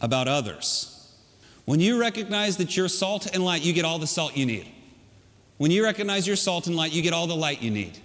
about 0.00 0.28
others. 0.28 0.97
When 1.68 1.80
you 1.80 2.00
recognize 2.00 2.56
that 2.56 2.78
you're 2.78 2.88
salt 2.88 3.26
and 3.34 3.44
light, 3.44 3.60
you 3.60 3.74
get 3.74 3.84
all 3.84 3.98
the 3.98 4.06
salt 4.06 4.34
you 4.34 4.46
need. 4.46 4.66
When 5.58 5.70
you 5.70 5.84
recognize 5.84 6.26
you're 6.26 6.34
salt 6.34 6.66
and 6.66 6.74
light, 6.74 6.92
you 6.92 7.02
get 7.02 7.12
all 7.12 7.26
the 7.26 7.36
light 7.36 7.60
you 7.60 7.70
need. 7.70 7.98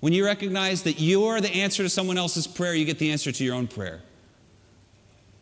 When 0.00 0.14
you 0.14 0.24
recognize 0.24 0.84
that 0.84 0.98
you 0.98 1.26
are 1.26 1.38
the 1.38 1.50
answer 1.50 1.82
to 1.82 1.90
someone 1.90 2.16
else's 2.16 2.46
prayer, 2.46 2.74
you 2.74 2.86
get 2.86 2.98
the 2.98 3.10
answer 3.10 3.30
to 3.30 3.44
your 3.44 3.54
own 3.54 3.66
prayer. 3.66 4.00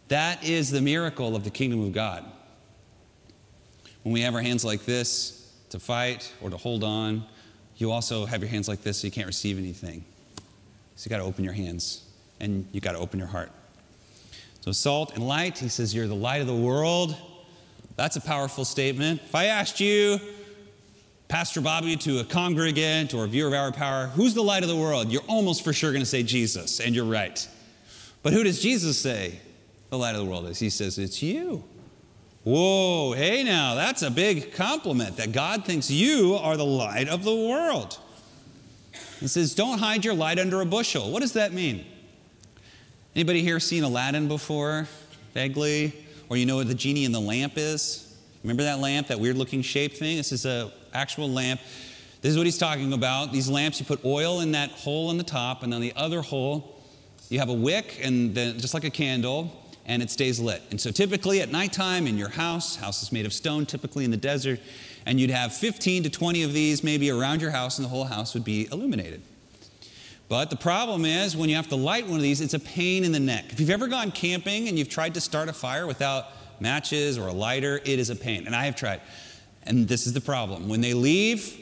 That 0.09 0.43
is 0.43 0.73
the 0.73 0.81
miracle 0.81 1.37
of 1.37 1.45
the 1.45 1.51
kingdom 1.51 1.85
of 1.85 1.93
God. 1.93 2.25
When 4.03 4.15
we 4.15 4.23
have 4.23 4.35
our 4.35 4.43
hands 4.43 4.65
like 4.65 4.85
this 4.85 5.55
to 5.69 5.79
fight 5.79 6.35
or 6.43 6.51
to 6.51 6.57
hold 6.57 6.83
on, 6.83 7.25
you 7.77 7.93
also 7.93 8.27
have 8.27 8.41
your 8.41 8.51
hands 8.51 8.67
like 8.67 8.83
this 8.83 8.99
so 8.99 9.07
you 9.07 9.13
can't 9.13 9.29
receive 9.29 9.59
anything. 9.59 10.05
So 10.97 11.07
you 11.07 11.11
got 11.11 11.19
to 11.19 11.29
open 11.29 11.45
your 11.45 11.55
hands 11.55 12.03
and 12.41 12.67
you 12.73 12.81
got 12.81 12.93
to 12.95 12.99
open 12.99 13.21
your 13.21 13.29
heart. 13.29 13.53
So, 14.61 14.73
salt 14.73 15.15
and 15.15 15.25
light, 15.25 15.59
he 15.59 15.69
says, 15.69 15.95
You're 15.95 16.09
the 16.09 16.17
light 16.17 16.41
of 16.41 16.49
the 16.49 16.53
world. 16.53 17.17
That's 18.01 18.17
a 18.17 18.21
powerful 18.23 18.65
statement. 18.65 19.21
If 19.27 19.35
I 19.35 19.45
asked 19.45 19.79
you, 19.79 20.19
Pastor 21.29 21.61
Bobby, 21.61 21.97
to 21.97 22.21
a 22.21 22.25
congregant 22.25 23.13
or 23.13 23.25
a 23.25 23.29
viewer 23.29 23.49
of 23.49 23.53
our 23.53 23.73
power, 23.73 24.07
who's 24.07 24.33
the 24.33 24.43
light 24.43 24.63
of 24.63 24.71
the 24.71 24.77
world? 24.77 25.13
You're 25.13 25.21
almost 25.29 25.63
for 25.63 25.75
sure 25.75 25.91
going 25.93 26.01
to 26.01 26.09
say 26.09 26.23
Jesus, 26.23 26.81
and 26.81 26.95
you're 26.95 27.05
right. 27.05 27.47
But 28.23 28.33
who 28.33 28.43
does 28.43 28.63
Jesus 28.63 28.99
say 28.99 29.39
the 29.91 29.99
light 29.99 30.15
of 30.15 30.25
the 30.25 30.25
world 30.25 30.47
is? 30.47 30.59
He 30.59 30.71
says, 30.71 30.99
It's 30.99 31.23
you. 31.23 31.63
Whoa, 32.43 33.13
hey 33.13 33.43
now, 33.43 33.75
that's 33.75 34.01
a 34.01 34.11
big 34.11 34.55
compliment 34.55 35.19
that 35.19 35.33
God 35.33 35.67
thinks 35.67 35.91
you 35.91 36.37
are 36.37 36.57
the 36.57 36.65
light 36.65 37.11
of 37.11 37.23
the 37.23 37.37
world. 37.37 37.99
He 39.21 39.29
says, 39.29 39.55
Don't 39.55 39.79
hide 39.79 40.07
your 40.07 40.15
light 40.15 40.39
under 40.39 40.63
a 40.63 40.67
bushel. 40.67 41.11
What 41.11 41.21
does 41.21 41.35
that 41.35 41.53
mean? 41.53 41.85
Anybody 43.15 43.43
here 43.43 43.61
seen 43.61 43.85
Aladdin 43.85 44.27
before? 44.27 44.89
Vaguely? 45.35 46.07
Or 46.31 46.37
you 46.37 46.47
know 46.47 46.57
what 46.57 46.69
the 46.69 46.75
genie 46.75 47.05
in 47.05 47.13
the 47.13 47.21
lamp 47.21 47.55
is? 47.57 48.17
Remember 48.45 48.63
that 48.63 48.79
lamp, 48.79 49.09
that 49.09 49.19
weird 49.19 49.37
looking 49.37 49.63
shape 49.63 49.95
thing? 49.95 50.17
This 50.17 50.31
is 50.31 50.47
an 50.47 50.71
actual 50.95 51.29
lamp. 51.29 51.61
This 52.23 52.31
is 52.31 52.37
what 52.37 52.47
he's 52.47 52.57
talking 52.57 52.93
about. 52.93 53.33
These 53.33 53.49
lamps, 53.49 53.81
you 53.81 53.87
put 53.87 54.05
oil 54.05 54.41
in 54.41 54.53
that 54.53 54.71
hole 54.71 55.11
in 55.11 55.19
the 55.19 55.25
top, 55.25 55.65
and 55.65 55.75
on 55.75 55.81
the 55.81 55.93
other 55.97 56.23
hole, 56.23 56.81
you 57.31 57.41
have 57.41 57.49
a 57.49 57.55
wick, 57.55 57.99
and 58.03 58.35
then 58.35 58.59
just 58.59 58.75
like 58.75 58.85
a 58.85 58.91
candle, 58.91 59.51
and 59.87 60.03
it 60.03 60.11
stays 60.11 60.39
lit. 60.39 60.63
And 60.71 60.81
so 60.81 60.93
typically 60.93 61.41
at 61.41 61.51
nighttime 61.51 62.07
in 62.07 62.17
your 62.17 62.29
house, 62.29 62.77
house 62.77 63.03
is 63.03 63.11
made 63.11 63.27
of 63.27 63.33
stone, 63.33 63.67
typically 63.67 64.05
in 64.05 64.13
the 64.13 64.17
desert, 64.17 64.61
and 65.07 65.19
you'd 65.19 65.31
have 65.31 65.53
15 65.53 66.05
to 66.05 66.11
20 66.11 66.45
of 66.45 66.53
these 66.53 66.85
maybe 66.85 67.11
around 67.11 67.43
your 67.43 67.51
house, 67.51 67.79
and 67.79 67.85
the 67.85 67.89
whole 67.89 68.05
house 68.05 68.35
would 68.35 68.45
be 68.45 68.69
illuminated. 68.71 69.21
But 70.31 70.49
the 70.49 70.57
problem 70.57 71.05
is 71.05 71.37
when 71.37 71.49
you 71.51 71.57
have 71.57 71.69
to 71.71 71.77
light 71.77 72.07
one 72.07 72.15
of 72.15 72.23
these, 72.23 72.41
it's 72.41 72.55
a 72.55 72.61
pain 72.61 73.03
in 73.03 73.11
the 73.11 73.19
neck. 73.19 73.47
If 73.49 73.59
you've 73.59 73.69
ever 73.69 73.89
gone 73.89 74.13
camping 74.13 74.69
and 74.69 74.79
you've 74.79 74.89
tried 74.89 75.15
to 75.15 75.21
start 75.21 75.49
a 75.49 75.53
fire 75.53 75.89
without 75.89 76.29
matches 76.61 77.19
or 77.19 77.27
a 77.27 77.33
lighter, 77.33 77.79
it 77.79 77.99
is 77.99 78.11
a 78.11 78.17
pain. 78.17 78.47
And 78.47 78.55
I 78.55 78.67
have 78.67 78.77
tried. 78.77 79.01
And 79.65 79.89
this 79.89 80.07
is 80.07 80.13
the 80.13 80.21
problem. 80.21 80.69
When 80.69 80.81
they 80.81 80.95
leave, 80.95 81.59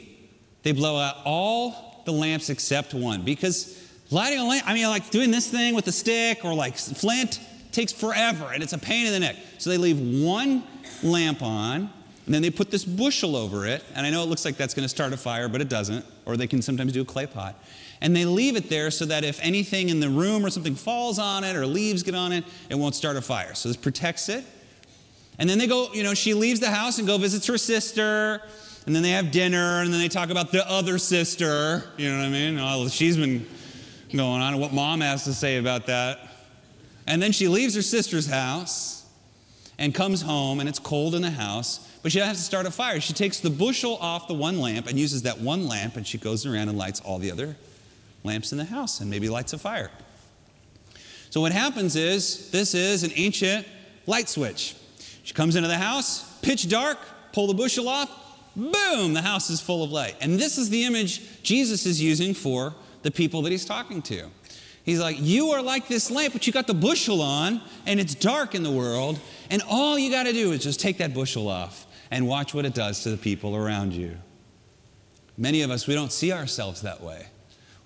they 0.61 0.71
blow 0.71 0.99
out 0.99 1.15
all 1.25 2.03
the 2.05 2.11
lamps 2.11 2.51
except 2.51 2.93
one. 2.93 3.23
Because 3.23 3.89
lighting 4.11 4.37
a 4.37 4.45
lamp, 4.45 4.69
I 4.69 4.75
mean, 4.75 4.85
like 4.85 5.09
doing 5.09 5.31
this 5.31 5.49
thing 5.49 5.73
with 5.73 5.87
a 5.87 5.91
stick 5.91 6.45
or 6.45 6.53
like 6.53 6.77
flint 6.77 7.39
takes 7.71 7.91
forever 7.91 8.51
and 8.53 8.61
it's 8.61 8.73
a 8.73 8.77
pain 8.77 9.07
in 9.07 9.13
the 9.13 9.19
neck. 9.19 9.37
So 9.57 9.71
they 9.71 9.77
leave 9.77 10.23
one 10.23 10.63
lamp 11.01 11.41
on 11.41 11.89
and 12.27 12.35
then 12.35 12.43
they 12.43 12.51
put 12.51 12.69
this 12.69 12.85
bushel 12.85 13.35
over 13.35 13.65
it. 13.65 13.83
And 13.95 14.05
I 14.05 14.11
know 14.11 14.21
it 14.21 14.27
looks 14.27 14.45
like 14.45 14.57
that's 14.57 14.75
going 14.75 14.85
to 14.85 14.89
start 14.89 15.11
a 15.11 15.17
fire, 15.17 15.49
but 15.49 15.59
it 15.59 15.69
doesn't. 15.69 16.05
Or 16.25 16.37
they 16.37 16.45
can 16.45 16.61
sometimes 16.61 16.93
do 16.93 17.01
a 17.01 17.05
clay 17.05 17.25
pot 17.25 17.55
and 18.01 18.15
they 18.15 18.25
leave 18.25 18.55
it 18.55 18.69
there 18.69 18.91
so 18.91 19.05
that 19.05 19.23
if 19.23 19.39
anything 19.41 19.89
in 19.89 19.99
the 19.99 20.09
room 20.09 20.45
or 20.45 20.49
something 20.49 20.75
falls 20.75 21.19
on 21.19 21.43
it 21.43 21.55
or 21.55 21.65
leaves 21.65 22.03
get 22.03 22.15
on 22.15 22.31
it, 22.31 22.45
it 22.69 22.75
won't 22.75 22.95
start 22.95 23.17
a 23.17 23.21
fire. 23.21 23.53
So 23.53 23.67
this 23.67 23.77
protects 23.77 24.29
it. 24.29 24.45
And 25.37 25.49
then 25.49 25.57
they 25.57 25.67
go, 25.67 25.93
you 25.93 26.03
know, 26.03 26.13
she 26.13 26.33
leaves 26.33 26.59
the 26.59 26.69
house 26.69 26.97
and 26.97 27.07
go 27.07 27.17
visits 27.17 27.47
her 27.47 27.57
sister, 27.57 28.41
and 28.85 28.95
then 28.95 29.03
they 29.03 29.11
have 29.11 29.31
dinner, 29.31 29.81
and 29.81 29.93
then 29.93 29.99
they 30.01 30.09
talk 30.09 30.29
about 30.29 30.51
the 30.51 30.69
other 30.69 30.97
sister. 30.97 31.83
You 31.97 32.09
know 32.09 32.17
what 32.17 32.25
I 32.25 32.29
mean? 32.29 32.59
Oh, 32.59 32.87
she's 32.89 33.17
been 33.17 33.45
going 34.13 34.41
on, 34.41 34.53
and 34.53 34.61
what 34.61 34.73
mom 34.73 35.01
has 35.01 35.23
to 35.25 35.33
say 35.33 35.57
about 35.57 35.85
that. 35.87 36.19
And 37.07 37.21
then 37.21 37.31
she 37.31 37.47
leaves 37.47 37.75
her 37.75 37.81
sister's 37.81 38.27
house 38.27 39.05
and 39.77 39.95
comes 39.95 40.21
home, 40.21 40.59
and 40.59 40.67
it's 40.67 40.79
cold 40.79 41.15
in 41.15 41.21
the 41.21 41.31
house, 41.31 41.87
but 42.03 42.11
she 42.11 42.19
has 42.19 42.37
to 42.37 42.43
start 42.43 42.65
a 42.65 42.71
fire. 42.71 42.99
She 42.99 43.13
takes 43.13 43.39
the 43.39 43.49
bushel 43.49 43.97
off 43.97 44.27
the 44.27 44.33
one 44.33 44.59
lamp 44.59 44.87
and 44.87 44.99
uses 44.99 45.21
that 45.21 45.39
one 45.39 45.67
lamp, 45.67 45.95
and 45.95 46.05
she 46.05 46.17
goes 46.17 46.45
around 46.45 46.67
and 46.67 46.77
lights 46.77 46.99
all 47.01 47.17
the 47.17 47.31
other 47.31 47.55
lamps 48.23 48.51
in 48.51 48.57
the 48.57 48.65
house 48.65 49.01
and 49.01 49.09
maybe 49.09 49.29
lights 49.29 49.53
a 49.53 49.57
fire. 49.57 49.91
So, 51.29 51.41
what 51.41 51.51
happens 51.51 51.95
is 51.95 52.49
this 52.51 52.73
is 52.73 53.03
an 53.03 53.11
ancient 53.15 53.67
light 54.05 54.29
switch. 54.29 54.75
She 55.23 55.33
comes 55.33 55.55
into 55.55 55.67
the 55.67 55.77
house, 55.77 56.39
pitch 56.39 56.67
dark, 56.69 56.97
pull 57.33 57.47
the 57.47 57.53
bushel 57.53 57.87
off, 57.87 58.09
boom, 58.55 59.13
the 59.13 59.21
house 59.21 59.49
is 59.49 59.61
full 59.61 59.83
of 59.83 59.91
light. 59.91 60.15
And 60.21 60.39
this 60.39 60.57
is 60.57 60.69
the 60.69 60.85
image 60.85 61.43
Jesus 61.43 61.85
is 61.85 62.01
using 62.01 62.33
for 62.33 62.73
the 63.03 63.11
people 63.11 63.43
that 63.43 63.51
he's 63.51 63.65
talking 63.65 64.01
to. 64.03 64.29
He's 64.83 64.99
like, 64.99 65.17
You 65.19 65.49
are 65.51 65.61
like 65.61 65.87
this 65.87 66.09
lamp, 66.09 66.33
but 66.33 66.47
you 66.47 66.53
got 66.53 66.67
the 66.67 66.73
bushel 66.73 67.21
on, 67.21 67.61
and 67.85 67.99
it's 67.99 68.15
dark 68.15 68.55
in 68.55 68.63
the 68.63 68.71
world, 68.71 69.19
and 69.49 69.61
all 69.69 69.99
you 69.99 70.09
got 70.09 70.23
to 70.23 70.33
do 70.33 70.51
is 70.51 70.63
just 70.63 70.79
take 70.79 70.97
that 70.97 71.13
bushel 71.13 71.47
off 71.47 71.85
and 72.11 72.27
watch 72.27 72.53
what 72.53 72.65
it 72.65 72.73
does 72.73 73.03
to 73.03 73.11
the 73.11 73.17
people 73.17 73.55
around 73.55 73.93
you. 73.93 74.17
Many 75.37 75.61
of 75.61 75.71
us, 75.71 75.87
we 75.87 75.93
don't 75.93 76.11
see 76.11 76.31
ourselves 76.33 76.81
that 76.81 77.01
way. 77.01 77.27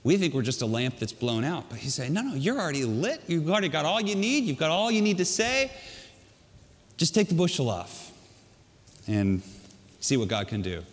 We 0.03 0.17
think 0.17 0.33
we're 0.33 0.41
just 0.41 0.61
a 0.61 0.65
lamp 0.65 0.99
that's 0.99 1.13
blown 1.13 1.43
out. 1.43 1.69
But 1.69 1.79
he's 1.79 1.93
saying, 1.93 2.13
no, 2.13 2.21
no, 2.21 2.35
you're 2.35 2.59
already 2.59 2.83
lit. 2.83 3.21
You've 3.27 3.49
already 3.49 3.69
got 3.69 3.85
all 3.85 4.01
you 4.01 4.15
need. 4.15 4.43
You've 4.43 4.57
got 4.57 4.69
all 4.69 4.91
you 4.91 5.01
need 5.01 5.17
to 5.19 5.25
say. 5.25 5.71
Just 6.97 7.15
take 7.15 7.29
the 7.29 7.35
bushel 7.35 7.69
off 7.69 8.11
and 9.07 9.41
see 9.99 10.17
what 10.17 10.27
God 10.27 10.47
can 10.47 10.61
do. 10.61 10.83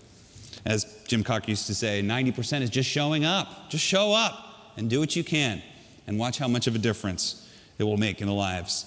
As 0.64 0.84
Jim 1.06 1.24
Cock 1.24 1.48
used 1.48 1.66
to 1.66 1.74
say, 1.74 2.02
90% 2.02 2.62
is 2.62 2.70
just 2.70 2.88
showing 2.88 3.24
up. 3.24 3.70
Just 3.70 3.84
show 3.84 4.12
up 4.12 4.72
and 4.76 4.88
do 4.88 5.00
what 5.00 5.16
you 5.16 5.24
can 5.24 5.62
and 6.06 6.18
watch 6.18 6.38
how 6.38 6.48
much 6.48 6.66
of 6.66 6.74
a 6.74 6.78
difference 6.78 7.48
it 7.78 7.84
will 7.84 7.96
make 7.96 8.20
in 8.20 8.28
the 8.28 8.34
lives 8.34 8.86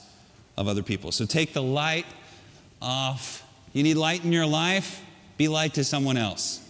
of 0.56 0.68
other 0.68 0.84
people. 0.84 1.12
So 1.12 1.26
take 1.26 1.54
the 1.54 1.64
light 1.64 2.06
off. 2.82 3.44
You 3.74 3.84
need 3.84 3.96
light 3.96 4.24
in 4.24 4.32
your 4.32 4.46
life? 4.46 5.02
Be 5.38 5.48
light 5.48 5.74
to 5.74 5.84
someone 5.84 6.16
else. 6.16 6.63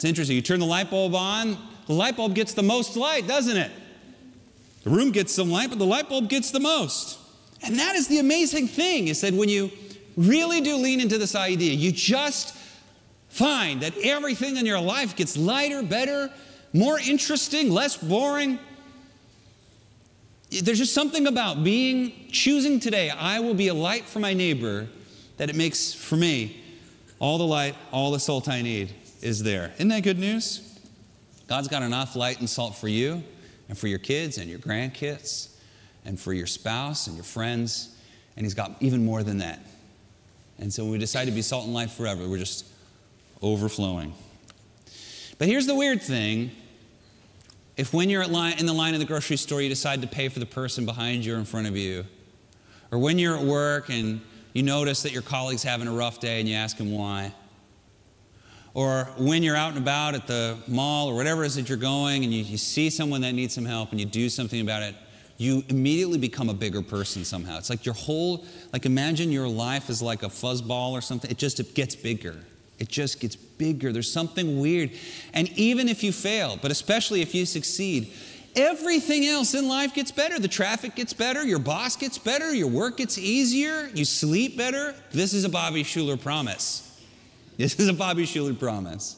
It's 0.00 0.06
interesting. 0.06 0.34
You 0.34 0.40
turn 0.40 0.60
the 0.60 0.66
light 0.66 0.88
bulb 0.88 1.14
on, 1.14 1.58
the 1.86 1.92
light 1.92 2.16
bulb 2.16 2.34
gets 2.34 2.54
the 2.54 2.62
most 2.62 2.96
light, 2.96 3.28
doesn't 3.28 3.54
it? 3.54 3.70
The 4.82 4.88
room 4.88 5.10
gets 5.10 5.34
some 5.34 5.50
light, 5.50 5.68
but 5.68 5.78
the 5.78 5.84
light 5.84 6.08
bulb 6.08 6.30
gets 6.30 6.50
the 6.50 6.58
most. 6.58 7.18
And 7.62 7.78
that 7.78 7.94
is 7.96 8.08
the 8.08 8.18
amazing 8.18 8.66
thing 8.66 9.08
is 9.08 9.20
that 9.20 9.34
when 9.34 9.50
you 9.50 9.70
really 10.16 10.62
do 10.62 10.76
lean 10.76 11.02
into 11.02 11.18
this 11.18 11.34
idea, 11.34 11.74
you 11.74 11.92
just 11.92 12.56
find 13.28 13.82
that 13.82 13.92
everything 13.98 14.56
in 14.56 14.64
your 14.64 14.80
life 14.80 15.16
gets 15.16 15.36
lighter, 15.36 15.82
better, 15.82 16.30
more 16.72 16.98
interesting, 16.98 17.70
less 17.70 17.98
boring. 17.98 18.58
There's 20.48 20.78
just 20.78 20.94
something 20.94 21.26
about 21.26 21.62
being, 21.62 22.30
choosing 22.32 22.80
today, 22.80 23.10
I 23.10 23.40
will 23.40 23.52
be 23.52 23.68
a 23.68 23.74
light 23.74 24.06
for 24.06 24.18
my 24.18 24.32
neighbor, 24.32 24.88
that 25.36 25.50
it 25.50 25.56
makes 25.56 25.92
for 25.92 26.16
me 26.16 26.56
all 27.18 27.36
the 27.36 27.46
light, 27.46 27.74
all 27.92 28.12
the 28.12 28.18
salt 28.18 28.48
I 28.48 28.62
need 28.62 28.94
is 29.22 29.42
there. 29.42 29.72
Isn't 29.76 29.88
that 29.88 30.02
good 30.02 30.18
news? 30.18 30.78
God's 31.46 31.68
got 31.68 31.82
enough 31.82 32.16
light 32.16 32.38
and 32.40 32.48
salt 32.48 32.76
for 32.76 32.88
you 32.88 33.22
and 33.68 33.76
for 33.76 33.88
your 33.88 33.98
kids 33.98 34.38
and 34.38 34.48
your 34.48 34.58
grandkids 34.58 35.54
and 36.04 36.18
for 36.18 36.32
your 36.32 36.46
spouse 36.46 37.06
and 37.06 37.16
your 37.16 37.24
friends, 37.24 37.96
and 38.36 38.46
He's 38.46 38.54
got 38.54 38.76
even 38.80 39.04
more 39.04 39.22
than 39.22 39.38
that. 39.38 39.60
And 40.58 40.72
so 40.72 40.84
when 40.84 40.92
we 40.92 40.98
decide 40.98 41.24
to 41.26 41.30
be 41.30 41.42
salt 41.42 41.64
and 41.64 41.74
light 41.74 41.90
forever, 41.90 42.28
we're 42.28 42.38
just 42.38 42.66
overflowing. 43.42 44.14
But 45.38 45.48
here's 45.48 45.66
the 45.66 45.74
weird 45.74 46.02
thing 46.02 46.50
if 47.76 47.94
when 47.94 48.10
you're 48.10 48.26
line, 48.26 48.58
in 48.58 48.66
the 48.66 48.74
line 48.74 48.92
in 48.92 49.00
the 49.00 49.06
grocery 49.06 49.38
store, 49.38 49.62
you 49.62 49.70
decide 49.70 50.02
to 50.02 50.06
pay 50.06 50.28
for 50.28 50.38
the 50.38 50.46
person 50.46 50.84
behind 50.84 51.24
you 51.24 51.34
or 51.34 51.38
in 51.38 51.46
front 51.46 51.66
of 51.66 51.76
you, 51.76 52.04
or 52.90 52.98
when 52.98 53.18
you're 53.18 53.38
at 53.38 53.44
work 53.44 53.88
and 53.88 54.20
you 54.52 54.62
notice 54.62 55.02
that 55.04 55.12
your 55.12 55.22
colleague's 55.22 55.62
having 55.62 55.88
a 55.88 55.92
rough 55.92 56.20
day 56.20 56.40
and 56.40 56.48
you 56.48 56.56
ask 56.56 56.76
him 56.76 56.92
why, 56.92 57.32
or 58.74 59.08
when 59.18 59.42
you're 59.42 59.56
out 59.56 59.70
and 59.70 59.78
about 59.78 60.14
at 60.14 60.26
the 60.26 60.56
mall 60.68 61.08
or 61.08 61.14
whatever 61.14 61.42
it 61.42 61.48
is 61.48 61.56
that 61.56 61.68
you're 61.68 61.78
going 61.78 62.24
and 62.24 62.32
you, 62.32 62.42
you, 62.42 62.56
see 62.56 62.88
someone 62.88 63.20
that 63.22 63.32
needs 63.32 63.54
some 63.54 63.64
help 63.64 63.90
and 63.90 63.98
you 63.98 64.06
do 64.06 64.28
something 64.28 64.60
about 64.60 64.82
it, 64.82 64.94
you 65.38 65.64
immediately 65.68 66.18
become 66.18 66.48
a 66.48 66.54
bigger 66.54 66.82
person 66.82 67.24
somehow. 67.24 67.58
It's 67.58 67.70
like 67.70 67.84
your 67.84 67.94
whole, 67.94 68.44
like 68.72 68.86
imagine 68.86 69.32
your 69.32 69.48
life 69.48 69.88
is 69.90 70.02
like 70.02 70.22
a 70.22 70.28
fuzzball 70.28 70.92
or 70.92 71.00
something. 71.00 71.30
It 71.30 71.38
just 71.38 71.58
it 71.58 71.74
gets 71.74 71.96
bigger. 71.96 72.36
It 72.78 72.88
just 72.88 73.20
gets 73.20 73.36
bigger. 73.36 73.92
There's 73.92 74.10
something 74.10 74.60
weird. 74.60 74.90
And 75.34 75.48
even 75.58 75.88
if 75.88 76.02
you 76.02 76.12
fail, 76.12 76.58
but 76.60 76.70
especially 76.70 77.20
if 77.20 77.34
you 77.34 77.46
succeed, 77.46 78.12
everything 78.56 79.26
else 79.26 79.54
in 79.54 79.68
life 79.68 79.94
gets 79.94 80.10
better. 80.12 80.38
The 80.38 80.48
traffic 80.48 80.94
gets 80.94 81.12
better, 81.12 81.44
your 81.44 81.58
boss 81.58 81.96
gets 81.96 82.18
better, 82.18 82.54
your 82.54 82.68
work 82.68 82.98
gets 82.98 83.18
easier, 83.18 83.90
you 83.94 84.04
sleep 84.04 84.56
better. 84.56 84.94
This 85.10 85.34
is 85.34 85.44
a 85.44 85.48
Bobby 85.48 85.82
Schuller 85.82 86.20
promise. 86.20 86.89
This 87.60 87.78
is 87.78 87.88
a 87.88 87.92
Bobby 87.92 88.24
Schuller 88.24 88.58
promise. 88.58 89.16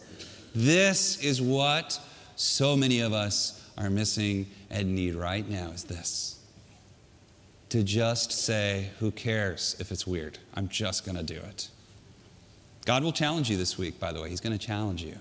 This 0.52 1.22
is 1.22 1.40
what 1.40 2.00
so 2.34 2.76
many 2.76 2.98
of 2.98 3.12
us 3.12 3.70
are 3.78 3.88
missing 3.88 4.50
and 4.68 4.96
need 4.96 5.14
right 5.14 5.48
now 5.48 5.70
is 5.70 5.84
this. 5.84 6.40
to 7.68 7.84
just 7.84 8.32
say, 8.32 8.90
Who 8.98 9.12
cares 9.12 9.76
if 9.78 9.92
it's 9.92 10.08
weird? 10.08 10.40
I'm 10.54 10.66
just 10.66 11.06
going 11.06 11.16
to 11.16 11.22
do 11.22 11.36
it. 11.36 11.68
God 12.84 13.04
will 13.04 13.12
challenge 13.12 13.48
you 13.48 13.56
this 13.56 13.78
week, 13.78 14.00
by 14.00 14.12
the 14.12 14.20
way. 14.20 14.28
He's 14.28 14.40
going 14.40 14.58
to 14.58 14.66
challenge 14.66 15.04
you. 15.04 15.14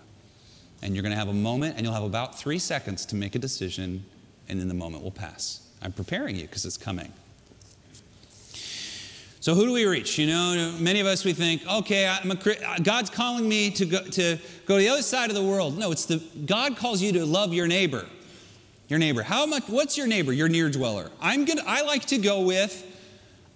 And 0.82 0.96
you're 0.96 1.04
going 1.04 1.14
to 1.14 1.20
have 1.20 1.30
a 1.30 1.34
moment, 1.34 1.76
and 1.78 1.86
you'll 1.86 1.94
have 1.94 2.02
about 2.02 2.40
three 2.40 2.58
seconds 2.58 3.06
to 3.06 3.16
make 3.16 3.36
a 3.36 3.40
decision, 3.40 4.04
and 4.50 4.60
then 4.60 4.68
the 4.68 4.74
moment 4.74 5.04
will 5.04 5.12
pass. 5.12 5.68
I'm 5.80 5.92
preparing 5.92 6.38
you 6.38 6.48
because 6.48 6.66
it's 6.66 6.76
coming. 6.76 7.14
So 9.42 9.56
who 9.56 9.66
do 9.66 9.74
we 9.74 9.88
reach? 9.88 10.20
You 10.20 10.28
know, 10.28 10.72
many 10.78 11.00
of 11.00 11.08
us 11.08 11.26
we 11.26 11.34
think, 11.34 11.68
okay, 11.68 12.06
a, 12.06 12.80
God's 12.80 13.10
calling 13.10 13.50
me 13.50 13.72
to 13.72 13.86
go, 13.88 14.04
to 14.04 14.38
go 14.68 14.78
to 14.78 14.80
the 14.80 14.88
other 14.88 15.02
side 15.02 15.32
of 15.32 15.36
the 15.36 15.42
world. 15.42 15.80
No, 15.80 15.92
it's 15.92 16.06
the 16.06 16.22
God 16.46 16.78
calls 16.78 17.02
you 17.02 17.12
to 17.14 17.26
love 17.26 17.52
your 17.52 17.66
neighbor. 17.66 18.06
Your 18.88 19.00
neighbor. 19.00 19.24
How 19.24 19.48
much? 19.48 19.64
What's 19.68 19.98
your 19.98 20.06
neighbor? 20.06 20.32
Your 20.32 20.48
near 20.48 20.70
dweller. 20.70 21.10
I'm 21.20 21.46
gonna. 21.46 21.64
I 21.66 21.82
like 21.82 22.06
to 22.08 22.20
go 22.20 22.42
with 22.42 22.86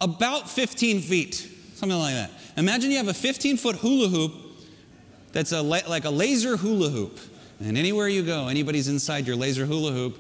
about 0.02 0.50
15 0.50 1.02
feet, 1.02 1.36
something 1.76 1.98
like 2.00 2.16
that. 2.16 2.32
Imagine 2.58 2.90
you 2.90 2.98
have 2.98 3.08
a 3.08 3.14
15 3.14 3.58
foot 3.58 3.76
hula 3.76 4.08
hoop 4.08 4.34
that's 5.34 5.52
a 5.52 5.62
like 5.62 6.06
a 6.06 6.10
laser 6.10 6.58
hula 6.58 6.90
hoop, 6.90 7.20
and 7.60 7.78
anywhere 7.78 8.08
you 8.08 8.24
go, 8.24 8.48
anybody's 8.48 8.88
inside 8.88 9.28
your 9.28 9.36
laser 9.36 9.68
hula 9.68 9.92
hoop, 9.92 10.18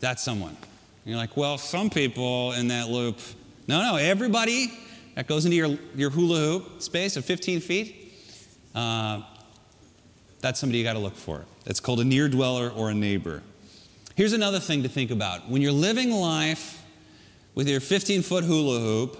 that's 0.00 0.24
someone. 0.24 0.56
And 0.56 0.58
you're 1.04 1.16
like, 1.16 1.36
well, 1.36 1.58
some 1.58 1.90
people 1.90 2.52
in 2.54 2.66
that 2.68 2.88
loop 2.88 3.20
no, 3.66 3.82
no, 3.82 3.96
everybody 3.96 4.72
that 5.14 5.26
goes 5.26 5.44
into 5.44 5.56
your, 5.56 5.78
your 5.94 6.10
hula 6.10 6.38
hoop 6.38 6.82
space 6.82 7.16
of 7.16 7.24
15 7.24 7.60
feet, 7.60 8.14
uh, 8.74 9.22
that's 10.40 10.58
somebody 10.58 10.78
you 10.78 10.84
got 10.84 10.94
to 10.94 10.98
look 10.98 11.16
for. 11.16 11.44
It's 11.66 11.80
called 11.80 12.00
a 12.00 12.04
near 12.04 12.28
dweller 12.28 12.70
or 12.70 12.90
a 12.90 12.94
neighbor. 12.94 13.42
Here's 14.14 14.32
another 14.32 14.60
thing 14.60 14.82
to 14.82 14.88
think 14.88 15.10
about. 15.10 15.48
When 15.48 15.62
you're 15.62 15.72
living 15.72 16.10
life 16.10 16.82
with 17.54 17.68
your 17.68 17.80
15 17.80 18.22
foot 18.22 18.44
hula 18.44 18.80
hoop, 18.80 19.18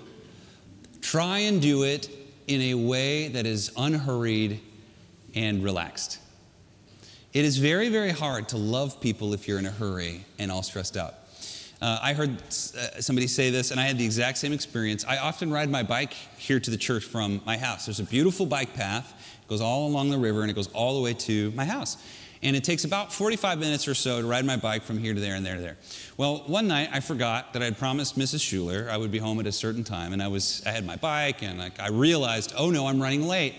try 1.01 1.39
and 1.41 1.61
do 1.61 1.85
it 1.85 2.09
in 2.47 2.61
a 2.61 2.75
way 2.75 3.29
that 3.29 3.47
is 3.47 3.71
unhurried 3.77 4.61
and 5.35 5.63
relaxed. 5.63 6.19
It 7.33 7.45
is 7.45 7.59
very, 7.59 7.89
very 7.89 8.11
hard 8.11 8.49
to 8.49 8.57
love 8.57 9.01
people 9.01 9.33
if 9.35 9.47
you're 9.47 9.59
in 9.59 9.67
a 9.67 9.71
hurry 9.71 10.25
and 10.39 10.51
all 10.51 10.63
stressed 10.63 10.97
out. 10.97 11.15
Uh, 11.81 11.99
I 12.03 12.13
heard 12.13 12.31
uh, 12.31 13.01
somebody 13.01 13.27
say 13.27 13.51
this, 13.51 13.71
and 13.71 13.81
I 13.81 13.87
had 13.87 13.97
the 13.97 14.05
exact 14.05 14.37
same 14.37 14.53
experience. 14.53 15.05
I 15.07 15.17
often 15.17 15.51
ride 15.51 15.71
my 15.71 15.83
bike 15.83 16.13
here 16.37 16.61
to 16.61 16.71
the 16.71 16.77
church 16.77 17.05
from 17.05 17.41
my 17.47 17.57
house. 17.57 17.87
There's 17.87 18.01
a 18.01 18.05
beautiful 18.05 18.45
bike 18.45 18.75
path, 18.75 19.15
it 19.43 19.49
goes 19.49 19.63
all 19.63 19.87
along 19.87 20.11
the 20.11 20.19
river, 20.19 20.43
and 20.43 20.51
it 20.51 20.55
goes 20.55 20.69
all 20.69 20.97
the 20.97 21.01
way 21.01 21.15
to 21.15 21.51
my 21.53 21.65
house. 21.65 21.97
And 22.43 22.55
it 22.55 22.65
takes 22.65 22.85
about 22.85 23.13
45 23.13 23.59
minutes 23.59 23.87
or 23.89 23.95
so 23.95 24.21
to 24.21 24.27
ride 24.27 24.45
my 24.45 24.57
bike 24.57 24.83
from 24.83 24.99
here 24.99 25.13
to 25.13 25.21
there 25.21 25.35
and 25.35 25.45
there 25.45 25.57
to 25.57 25.61
there. 25.61 25.77
Well, 26.17 26.43
one 26.47 26.69
night 26.69 26.89
I 26.93 27.01
forgot 27.01 27.53
that 27.53 27.63
I 27.63 27.67
had 27.67 27.79
promised 27.79 28.19
Mrs. 28.19 28.41
Schuller 28.41 28.89
I 28.89 28.97
would 28.97 29.11
be 29.11 29.19
home 29.19 29.41
at 29.41 29.47
a 29.47 29.53
certain 29.53 29.85
time, 29.85 30.13
and 30.13 30.23
I 30.23 30.29
was 30.29 30.63
I 30.67 30.71
had 30.71 30.85
my 30.85 30.97
bike, 30.97 31.43
and 31.43 31.63
I, 31.63 31.71
I 31.79 31.89
realized, 31.89 32.55
oh 32.57 32.71
no, 32.71 32.87
I'm 32.87 33.01
running 33.01 33.27
late. 33.27 33.55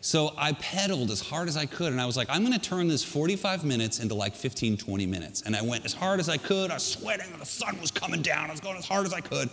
So 0.00 0.32
I 0.36 0.52
pedaled 0.52 1.10
as 1.10 1.20
hard 1.20 1.48
as 1.48 1.56
I 1.56 1.66
could, 1.66 1.92
and 1.92 2.00
I 2.00 2.06
was 2.06 2.16
like, 2.16 2.28
I'm 2.30 2.44
gonna 2.44 2.58
turn 2.58 2.88
this 2.88 3.02
45 3.02 3.64
minutes 3.64 3.98
into 3.98 4.14
like 4.14 4.34
15, 4.34 4.76
20 4.76 5.06
minutes. 5.06 5.42
And 5.42 5.56
I 5.56 5.62
went 5.62 5.84
as 5.84 5.92
hard 5.92 6.20
as 6.20 6.28
I 6.28 6.36
could. 6.36 6.70
I 6.70 6.74
was 6.74 6.84
sweating, 6.84 7.26
the 7.38 7.46
sun 7.46 7.80
was 7.80 7.90
coming 7.90 8.22
down. 8.22 8.48
I 8.48 8.52
was 8.52 8.60
going 8.60 8.76
as 8.76 8.86
hard 8.86 9.06
as 9.06 9.12
I 9.12 9.20
could. 9.20 9.50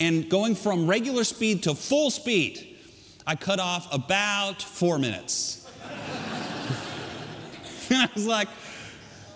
And 0.00 0.30
going 0.30 0.54
from 0.54 0.86
regular 0.86 1.24
speed 1.24 1.64
to 1.64 1.74
full 1.74 2.10
speed, 2.10 2.76
I 3.26 3.34
cut 3.34 3.58
off 3.58 3.92
about 3.92 4.62
four 4.62 4.98
minutes. 4.98 5.68
and 7.90 8.02
I 8.02 8.08
was 8.14 8.26
like, 8.26 8.48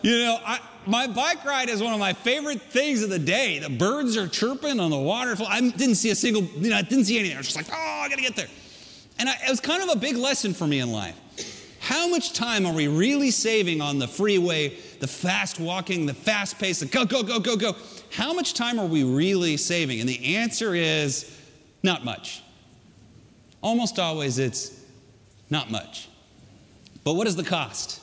you 0.03 0.19
know, 0.19 0.39
I, 0.45 0.61
my 0.87 1.07
bike 1.07 1.45
ride 1.45 1.69
is 1.69 1.83
one 1.83 1.93
of 1.93 2.01
my 2.01 2.13
favorite 2.13 2.63
things 2.63 3.03
of 3.03 3.11
the 3.11 3.19
day. 3.19 3.59
The 3.59 3.71
birds 3.71 4.17
are 4.17 4.29
chirping 4.29 4.81
on 4.81 4.91
the 4.91 4.99
waterfall. 4.99 5.47
I 5.49 5.61
didn't 5.61 5.97
see 5.97 6.11
a 6.11 6.15
single, 6.15 6.43
you 6.43 6.71
know, 6.71 6.77
I 6.77 6.83
didn't 6.83 7.05
see 7.05 7.19
anything. 7.19 7.37
I 7.37 7.41
was 7.41 7.47
just 7.47 7.57
like, 7.57 7.69
oh, 7.71 8.01
I 8.05 8.09
gotta 8.09 8.23
get 8.23 8.37
there. 8.37 8.49
And 9.23 9.29
I, 9.29 9.35
it 9.47 9.51
was 9.51 9.61
kind 9.61 9.81
of 9.85 9.89
a 9.89 9.97
big 10.01 10.17
lesson 10.17 10.53
for 10.53 10.67
me 10.67 10.81
in 10.81 10.91
life. 10.91 11.17
How 11.79 12.09
much 12.09 12.33
time 12.33 12.67
are 12.67 12.73
we 12.73 12.89
really 12.89 13.31
saving 13.31 13.81
on 13.81 14.01
the 14.01 14.09
freeway, 14.09 14.71
the 14.99 15.07
fast 15.07 15.61
walking, 15.61 16.07
the 16.07 16.15
fast 16.15 16.59
pace, 16.59 16.81
the 16.81 16.87
go, 16.87 17.05
go, 17.05 17.23
go, 17.23 17.39
go, 17.39 17.57
go? 17.57 17.77
How 18.11 18.33
much 18.33 18.53
time 18.55 18.81
are 18.81 18.87
we 18.87 19.05
really 19.05 19.57
saving? 19.57 20.01
And 20.01 20.09
the 20.09 20.35
answer 20.35 20.75
is 20.75 21.41
not 21.85 22.05
much. 22.05 22.43
Almost 23.63 24.01
always 24.01 24.41
it's 24.41 24.85
not 25.51 25.71
much. 25.71 26.09
But 27.05 27.15
what 27.15 27.29
is 27.29 27.37
the 27.37 27.45
cost? 27.45 28.01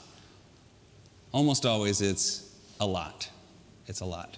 Almost 1.33 1.65
always 1.65 1.99
it's 1.99 2.49
a 2.79 2.87
lot. 2.87 3.29
It's 3.87 3.99
a 3.99 4.05
lot. 4.05 4.37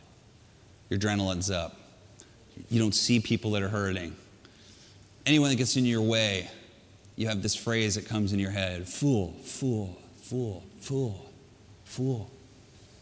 Your 0.90 1.00
adrenaline's 1.00 1.52
up. 1.52 1.76
You 2.72 2.80
don't 2.80 2.96
see 2.96 3.20
people 3.20 3.52
that 3.52 3.62
are 3.62 3.70
hurting. 3.70 4.16
Anyone 5.28 5.52
that 5.52 5.58
gets 5.58 5.78
in 5.78 5.86
your 5.86 6.02
way, 6.02 6.50
you 7.22 7.28
have 7.28 7.44
this 7.44 7.56
phrase 7.56 7.94
that 7.96 8.08
comes 8.08 8.34
in 8.34 8.40
your 8.40 8.50
head 8.50 8.88
fool, 8.88 9.34
fool, 9.44 9.96
fool, 10.22 10.64
fool, 10.80 11.30
fool. 11.86 12.32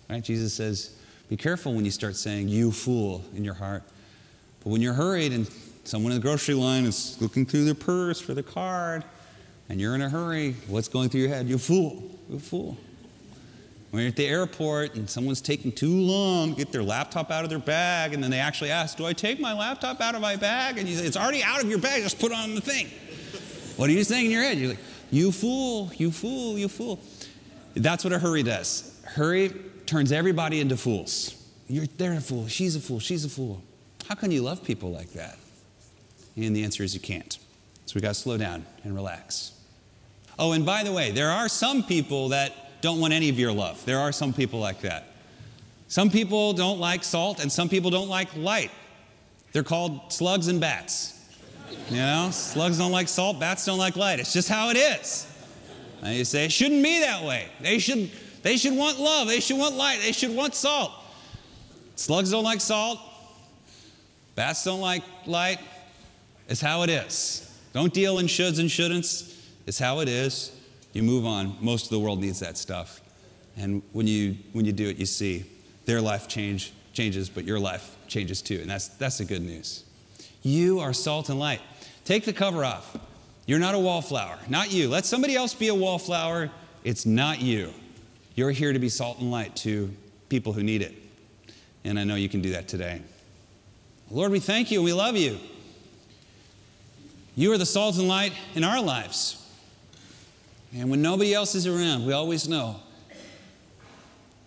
Right? 0.09 0.21
Jesus 0.21 0.53
says, 0.53 0.97
be 1.29 1.37
careful 1.37 1.73
when 1.73 1.85
you 1.85 1.91
start 1.91 2.17
saying, 2.17 2.49
you 2.49 2.71
fool, 2.71 3.23
in 3.35 3.45
your 3.45 3.53
heart. 3.53 3.83
But 4.61 4.71
when 4.71 4.81
you're 4.81 4.93
hurried 4.93 5.31
and 5.31 5.47
someone 5.85 6.11
in 6.11 6.17
the 6.17 6.21
grocery 6.21 6.55
line 6.55 6.83
is 6.83 7.21
looking 7.21 7.45
through 7.45 7.63
their 7.65 7.75
purse 7.75 8.19
for 8.19 8.33
the 8.33 8.43
card, 8.43 9.05
and 9.69 9.79
you're 9.79 9.95
in 9.95 10.01
a 10.01 10.09
hurry, 10.09 10.55
what's 10.67 10.87
going 10.87 11.09
through 11.09 11.21
your 11.21 11.29
head? 11.29 11.47
You 11.47 11.57
fool, 11.57 12.03
you 12.29 12.39
fool. 12.39 12.75
When 13.91 14.01
you're 14.01 14.09
at 14.09 14.17
the 14.17 14.27
airport 14.27 14.95
and 14.95 15.09
someone's 15.09 15.41
taking 15.41 15.71
too 15.71 15.95
long 15.95 16.51
to 16.51 16.57
get 16.57 16.71
their 16.71 16.83
laptop 16.83 17.31
out 17.31 17.43
of 17.43 17.49
their 17.49 17.59
bag, 17.59 18.13
and 18.13 18.23
then 18.23 18.31
they 18.31 18.39
actually 18.39 18.71
ask, 18.71 18.97
Do 18.97 19.05
I 19.05 19.13
take 19.13 19.39
my 19.39 19.53
laptop 19.53 20.01
out 20.01 20.13
of 20.13 20.21
my 20.21 20.35
bag? 20.35 20.77
And 20.77 20.89
you 20.89 20.97
say, 20.97 21.05
It's 21.05 21.17
already 21.17 21.41
out 21.41 21.63
of 21.63 21.69
your 21.69 21.79
bag, 21.79 22.03
just 22.03 22.19
put 22.19 22.31
it 22.31 22.37
on 22.37 22.53
the 22.53 22.61
thing. 22.61 22.87
What 23.79 23.89
are 23.89 23.93
you 23.93 24.03
saying 24.03 24.25
in 24.25 24.31
your 24.31 24.43
head? 24.43 24.57
You're 24.57 24.71
like, 24.71 24.79
you 25.09 25.31
fool, 25.31 25.89
you 25.95 26.11
fool, 26.11 26.57
you 26.57 26.67
fool. 26.67 26.99
That's 27.75 28.03
what 28.03 28.11
a 28.11 28.19
hurry 28.19 28.43
does. 28.43 28.99
Hurry 29.05 29.53
turns 29.85 30.11
everybody 30.11 30.59
into 30.59 30.75
fools. 30.75 31.41
You're, 31.69 31.85
they're 31.95 32.11
a 32.11 32.19
fool, 32.19 32.49
she's 32.49 32.75
a 32.75 32.81
fool, 32.81 32.99
she's 32.99 33.23
a 33.23 33.29
fool. 33.29 33.63
How 34.05 34.15
can 34.15 34.31
you 34.31 34.41
love 34.41 34.65
people 34.65 34.91
like 34.91 35.11
that? 35.11 35.37
And 36.35 36.53
the 36.53 36.65
answer 36.65 36.83
is 36.83 36.93
you 36.93 36.99
can't. 36.99 37.39
So 37.85 37.93
we 37.95 38.01
got 38.01 38.09
to 38.09 38.13
slow 38.15 38.35
down 38.35 38.65
and 38.83 38.93
relax. 38.93 39.53
Oh, 40.37 40.51
and 40.51 40.65
by 40.65 40.83
the 40.83 40.91
way, 40.91 41.11
there 41.11 41.29
are 41.29 41.47
some 41.47 41.81
people 41.81 42.27
that 42.29 42.81
don't 42.81 42.99
want 42.99 43.13
any 43.13 43.29
of 43.29 43.39
your 43.39 43.53
love. 43.53 43.85
There 43.85 43.99
are 43.99 44.11
some 44.11 44.33
people 44.33 44.59
like 44.59 44.81
that. 44.81 45.07
Some 45.87 46.09
people 46.09 46.51
don't 46.51 46.79
like 46.79 47.05
salt, 47.05 47.39
and 47.39 47.49
some 47.49 47.69
people 47.69 47.91
don't 47.91 48.09
like 48.09 48.35
light. 48.35 48.71
They're 49.53 49.63
called 49.63 50.11
slugs 50.11 50.49
and 50.49 50.59
bats. 50.59 51.18
You 51.89 51.97
know, 51.97 52.29
slugs 52.31 52.77
don't 52.77 52.91
like 52.91 53.07
salt, 53.07 53.39
bats 53.39 53.65
don't 53.65 53.77
like 53.77 53.95
light. 53.95 54.19
It's 54.19 54.33
just 54.33 54.49
how 54.49 54.69
it 54.69 54.77
is. 54.77 55.25
And 56.01 56.15
you 56.15 56.25
say, 56.25 56.45
it 56.45 56.51
shouldn't 56.51 56.83
be 56.83 56.99
that 57.01 57.23
way. 57.23 57.47
They 57.59 57.79
should, 57.79 58.09
they 58.41 58.57
should 58.57 58.75
want 58.75 58.99
love. 58.99 59.27
They 59.27 59.39
should 59.39 59.57
want 59.57 59.75
light. 59.75 59.99
They 60.01 60.11
should 60.11 60.35
want 60.35 60.55
salt. 60.55 60.91
Slugs 61.95 62.31
don't 62.31 62.43
like 62.43 62.61
salt. 62.61 62.99
Bats 64.35 64.63
don't 64.63 64.79
like 64.79 65.03
light. 65.25 65.59
It's 66.47 66.61
how 66.61 66.83
it 66.83 66.89
is. 66.89 67.45
Don't 67.73 67.93
deal 67.93 68.19
in 68.19 68.27
shoulds 68.27 68.59
and 68.59 68.69
shouldn'ts. 68.69 69.35
It's 69.67 69.77
how 69.77 69.99
it 69.99 70.07
is. 70.07 70.55
You 70.93 71.03
move 71.03 71.25
on. 71.25 71.57
Most 71.59 71.85
of 71.85 71.89
the 71.91 71.99
world 71.99 72.21
needs 72.21 72.39
that 72.39 72.57
stuff. 72.57 73.01
And 73.57 73.83
when 73.91 74.07
you, 74.07 74.37
when 74.53 74.65
you 74.65 74.71
do 74.71 74.87
it, 74.87 74.97
you 74.97 75.05
see 75.05 75.45
their 75.85 76.01
life 76.01 76.27
change, 76.27 76.71
changes, 76.93 77.29
but 77.29 77.43
your 77.43 77.59
life 77.59 77.97
changes 78.07 78.41
too. 78.41 78.59
And 78.61 78.69
that's, 78.69 78.87
that's 78.87 79.17
the 79.17 79.25
good 79.25 79.41
news. 79.41 79.83
You 80.41 80.79
are 80.79 80.93
salt 80.93 81.29
and 81.29 81.39
light. 81.39 81.61
Take 82.05 82.25
the 82.25 82.33
cover 82.33 82.63
off. 82.63 82.97
You're 83.45 83.59
not 83.59 83.75
a 83.75 83.79
wallflower, 83.79 84.37
not 84.47 84.71
you. 84.71 84.89
Let 84.89 85.05
somebody 85.05 85.35
else 85.35 85.53
be 85.53 85.69
a 85.69 85.75
wallflower. 85.75 86.51
It's 86.83 87.05
not 87.05 87.41
you. 87.41 87.73
You're 88.35 88.51
here 88.51 88.71
to 88.71 88.79
be 88.79 88.89
salt 88.89 89.19
and 89.19 89.31
light 89.31 89.55
to 89.57 89.91
people 90.29 90.53
who 90.53 90.63
need 90.63 90.81
it. 90.81 90.93
And 91.83 91.99
I 91.99 92.03
know 92.03 92.15
you 92.15 92.29
can 92.29 92.41
do 92.41 92.51
that 92.51 92.67
today. 92.67 93.01
Lord, 94.11 94.31
we 94.31 94.39
thank 94.39 94.71
you 94.71 94.81
we 94.81 94.93
love 94.93 95.15
you. 95.15 95.37
You 97.35 97.51
are 97.53 97.57
the 97.57 97.65
salt 97.65 97.97
and 97.97 98.07
light 98.07 98.33
in 98.55 98.63
our 98.63 98.81
lives. 98.81 99.35
And 100.75 100.89
when 100.89 101.01
nobody 101.01 101.33
else 101.33 101.55
is 101.55 101.65
around, 101.65 102.05
we 102.05 102.13
always 102.13 102.47
know 102.47 102.79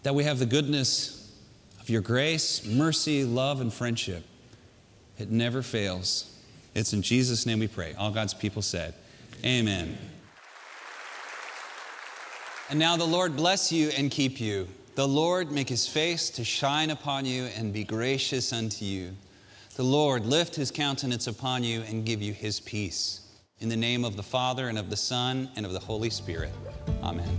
that 0.03 0.15
we 0.15 0.25
have 0.25 0.39
the 0.39 0.47
goodness 0.47 1.33
of 1.81 1.91
your 1.91 2.01
grace, 2.01 2.65
mercy, 2.65 3.25
love, 3.25 3.61
and 3.61 3.73
friendship. 3.73 4.25
It 5.19 5.31
never 5.31 5.63
fails. 5.63 6.29
It's 6.75 6.93
in 6.93 7.03
Jesus' 7.03 7.47
name 7.47 7.59
we 7.59 7.69
pray. 7.69 7.95
All 7.95 8.11
God's 8.11 8.35
people 8.35 8.63
said, 8.63 8.95
Amen. 9.45 9.99
And 12.71 12.79
now 12.79 12.97
the 12.97 13.05
Lord 13.05 13.37
bless 13.37 13.71
you 13.71 13.91
and 13.91 14.11
keep 14.11 14.41
you. 14.41 14.67
The 14.95 15.07
Lord 15.07 15.51
make 15.51 15.69
his 15.69 15.87
face 15.87 16.31
to 16.31 16.45
shine 16.45 16.91
upon 16.91 17.25
you 17.25 17.45
and 17.57 17.73
be 17.73 17.85
gracious 17.85 18.53
unto 18.53 18.85
you. 18.85 19.13
The 19.77 19.83
Lord 19.83 20.27
lift 20.27 20.55
his 20.55 20.71
countenance 20.71 21.27
upon 21.27 21.65
you 21.65 21.83
and 21.83 22.05
give 22.05 22.21
you 22.21 22.33
his 22.33 22.61
peace. 22.61 23.21
In 23.61 23.69
the 23.69 23.77
name 23.77 24.05
of 24.05 24.17
the 24.17 24.23
Father, 24.23 24.69
and 24.69 24.79
of 24.79 24.91
the 24.91 24.97
Son, 24.97 25.49
and 25.57 25.65
of 25.65 25.73
the 25.73 25.79
Holy 25.79 26.11
Spirit. 26.11 26.53
Amen. 27.03 27.39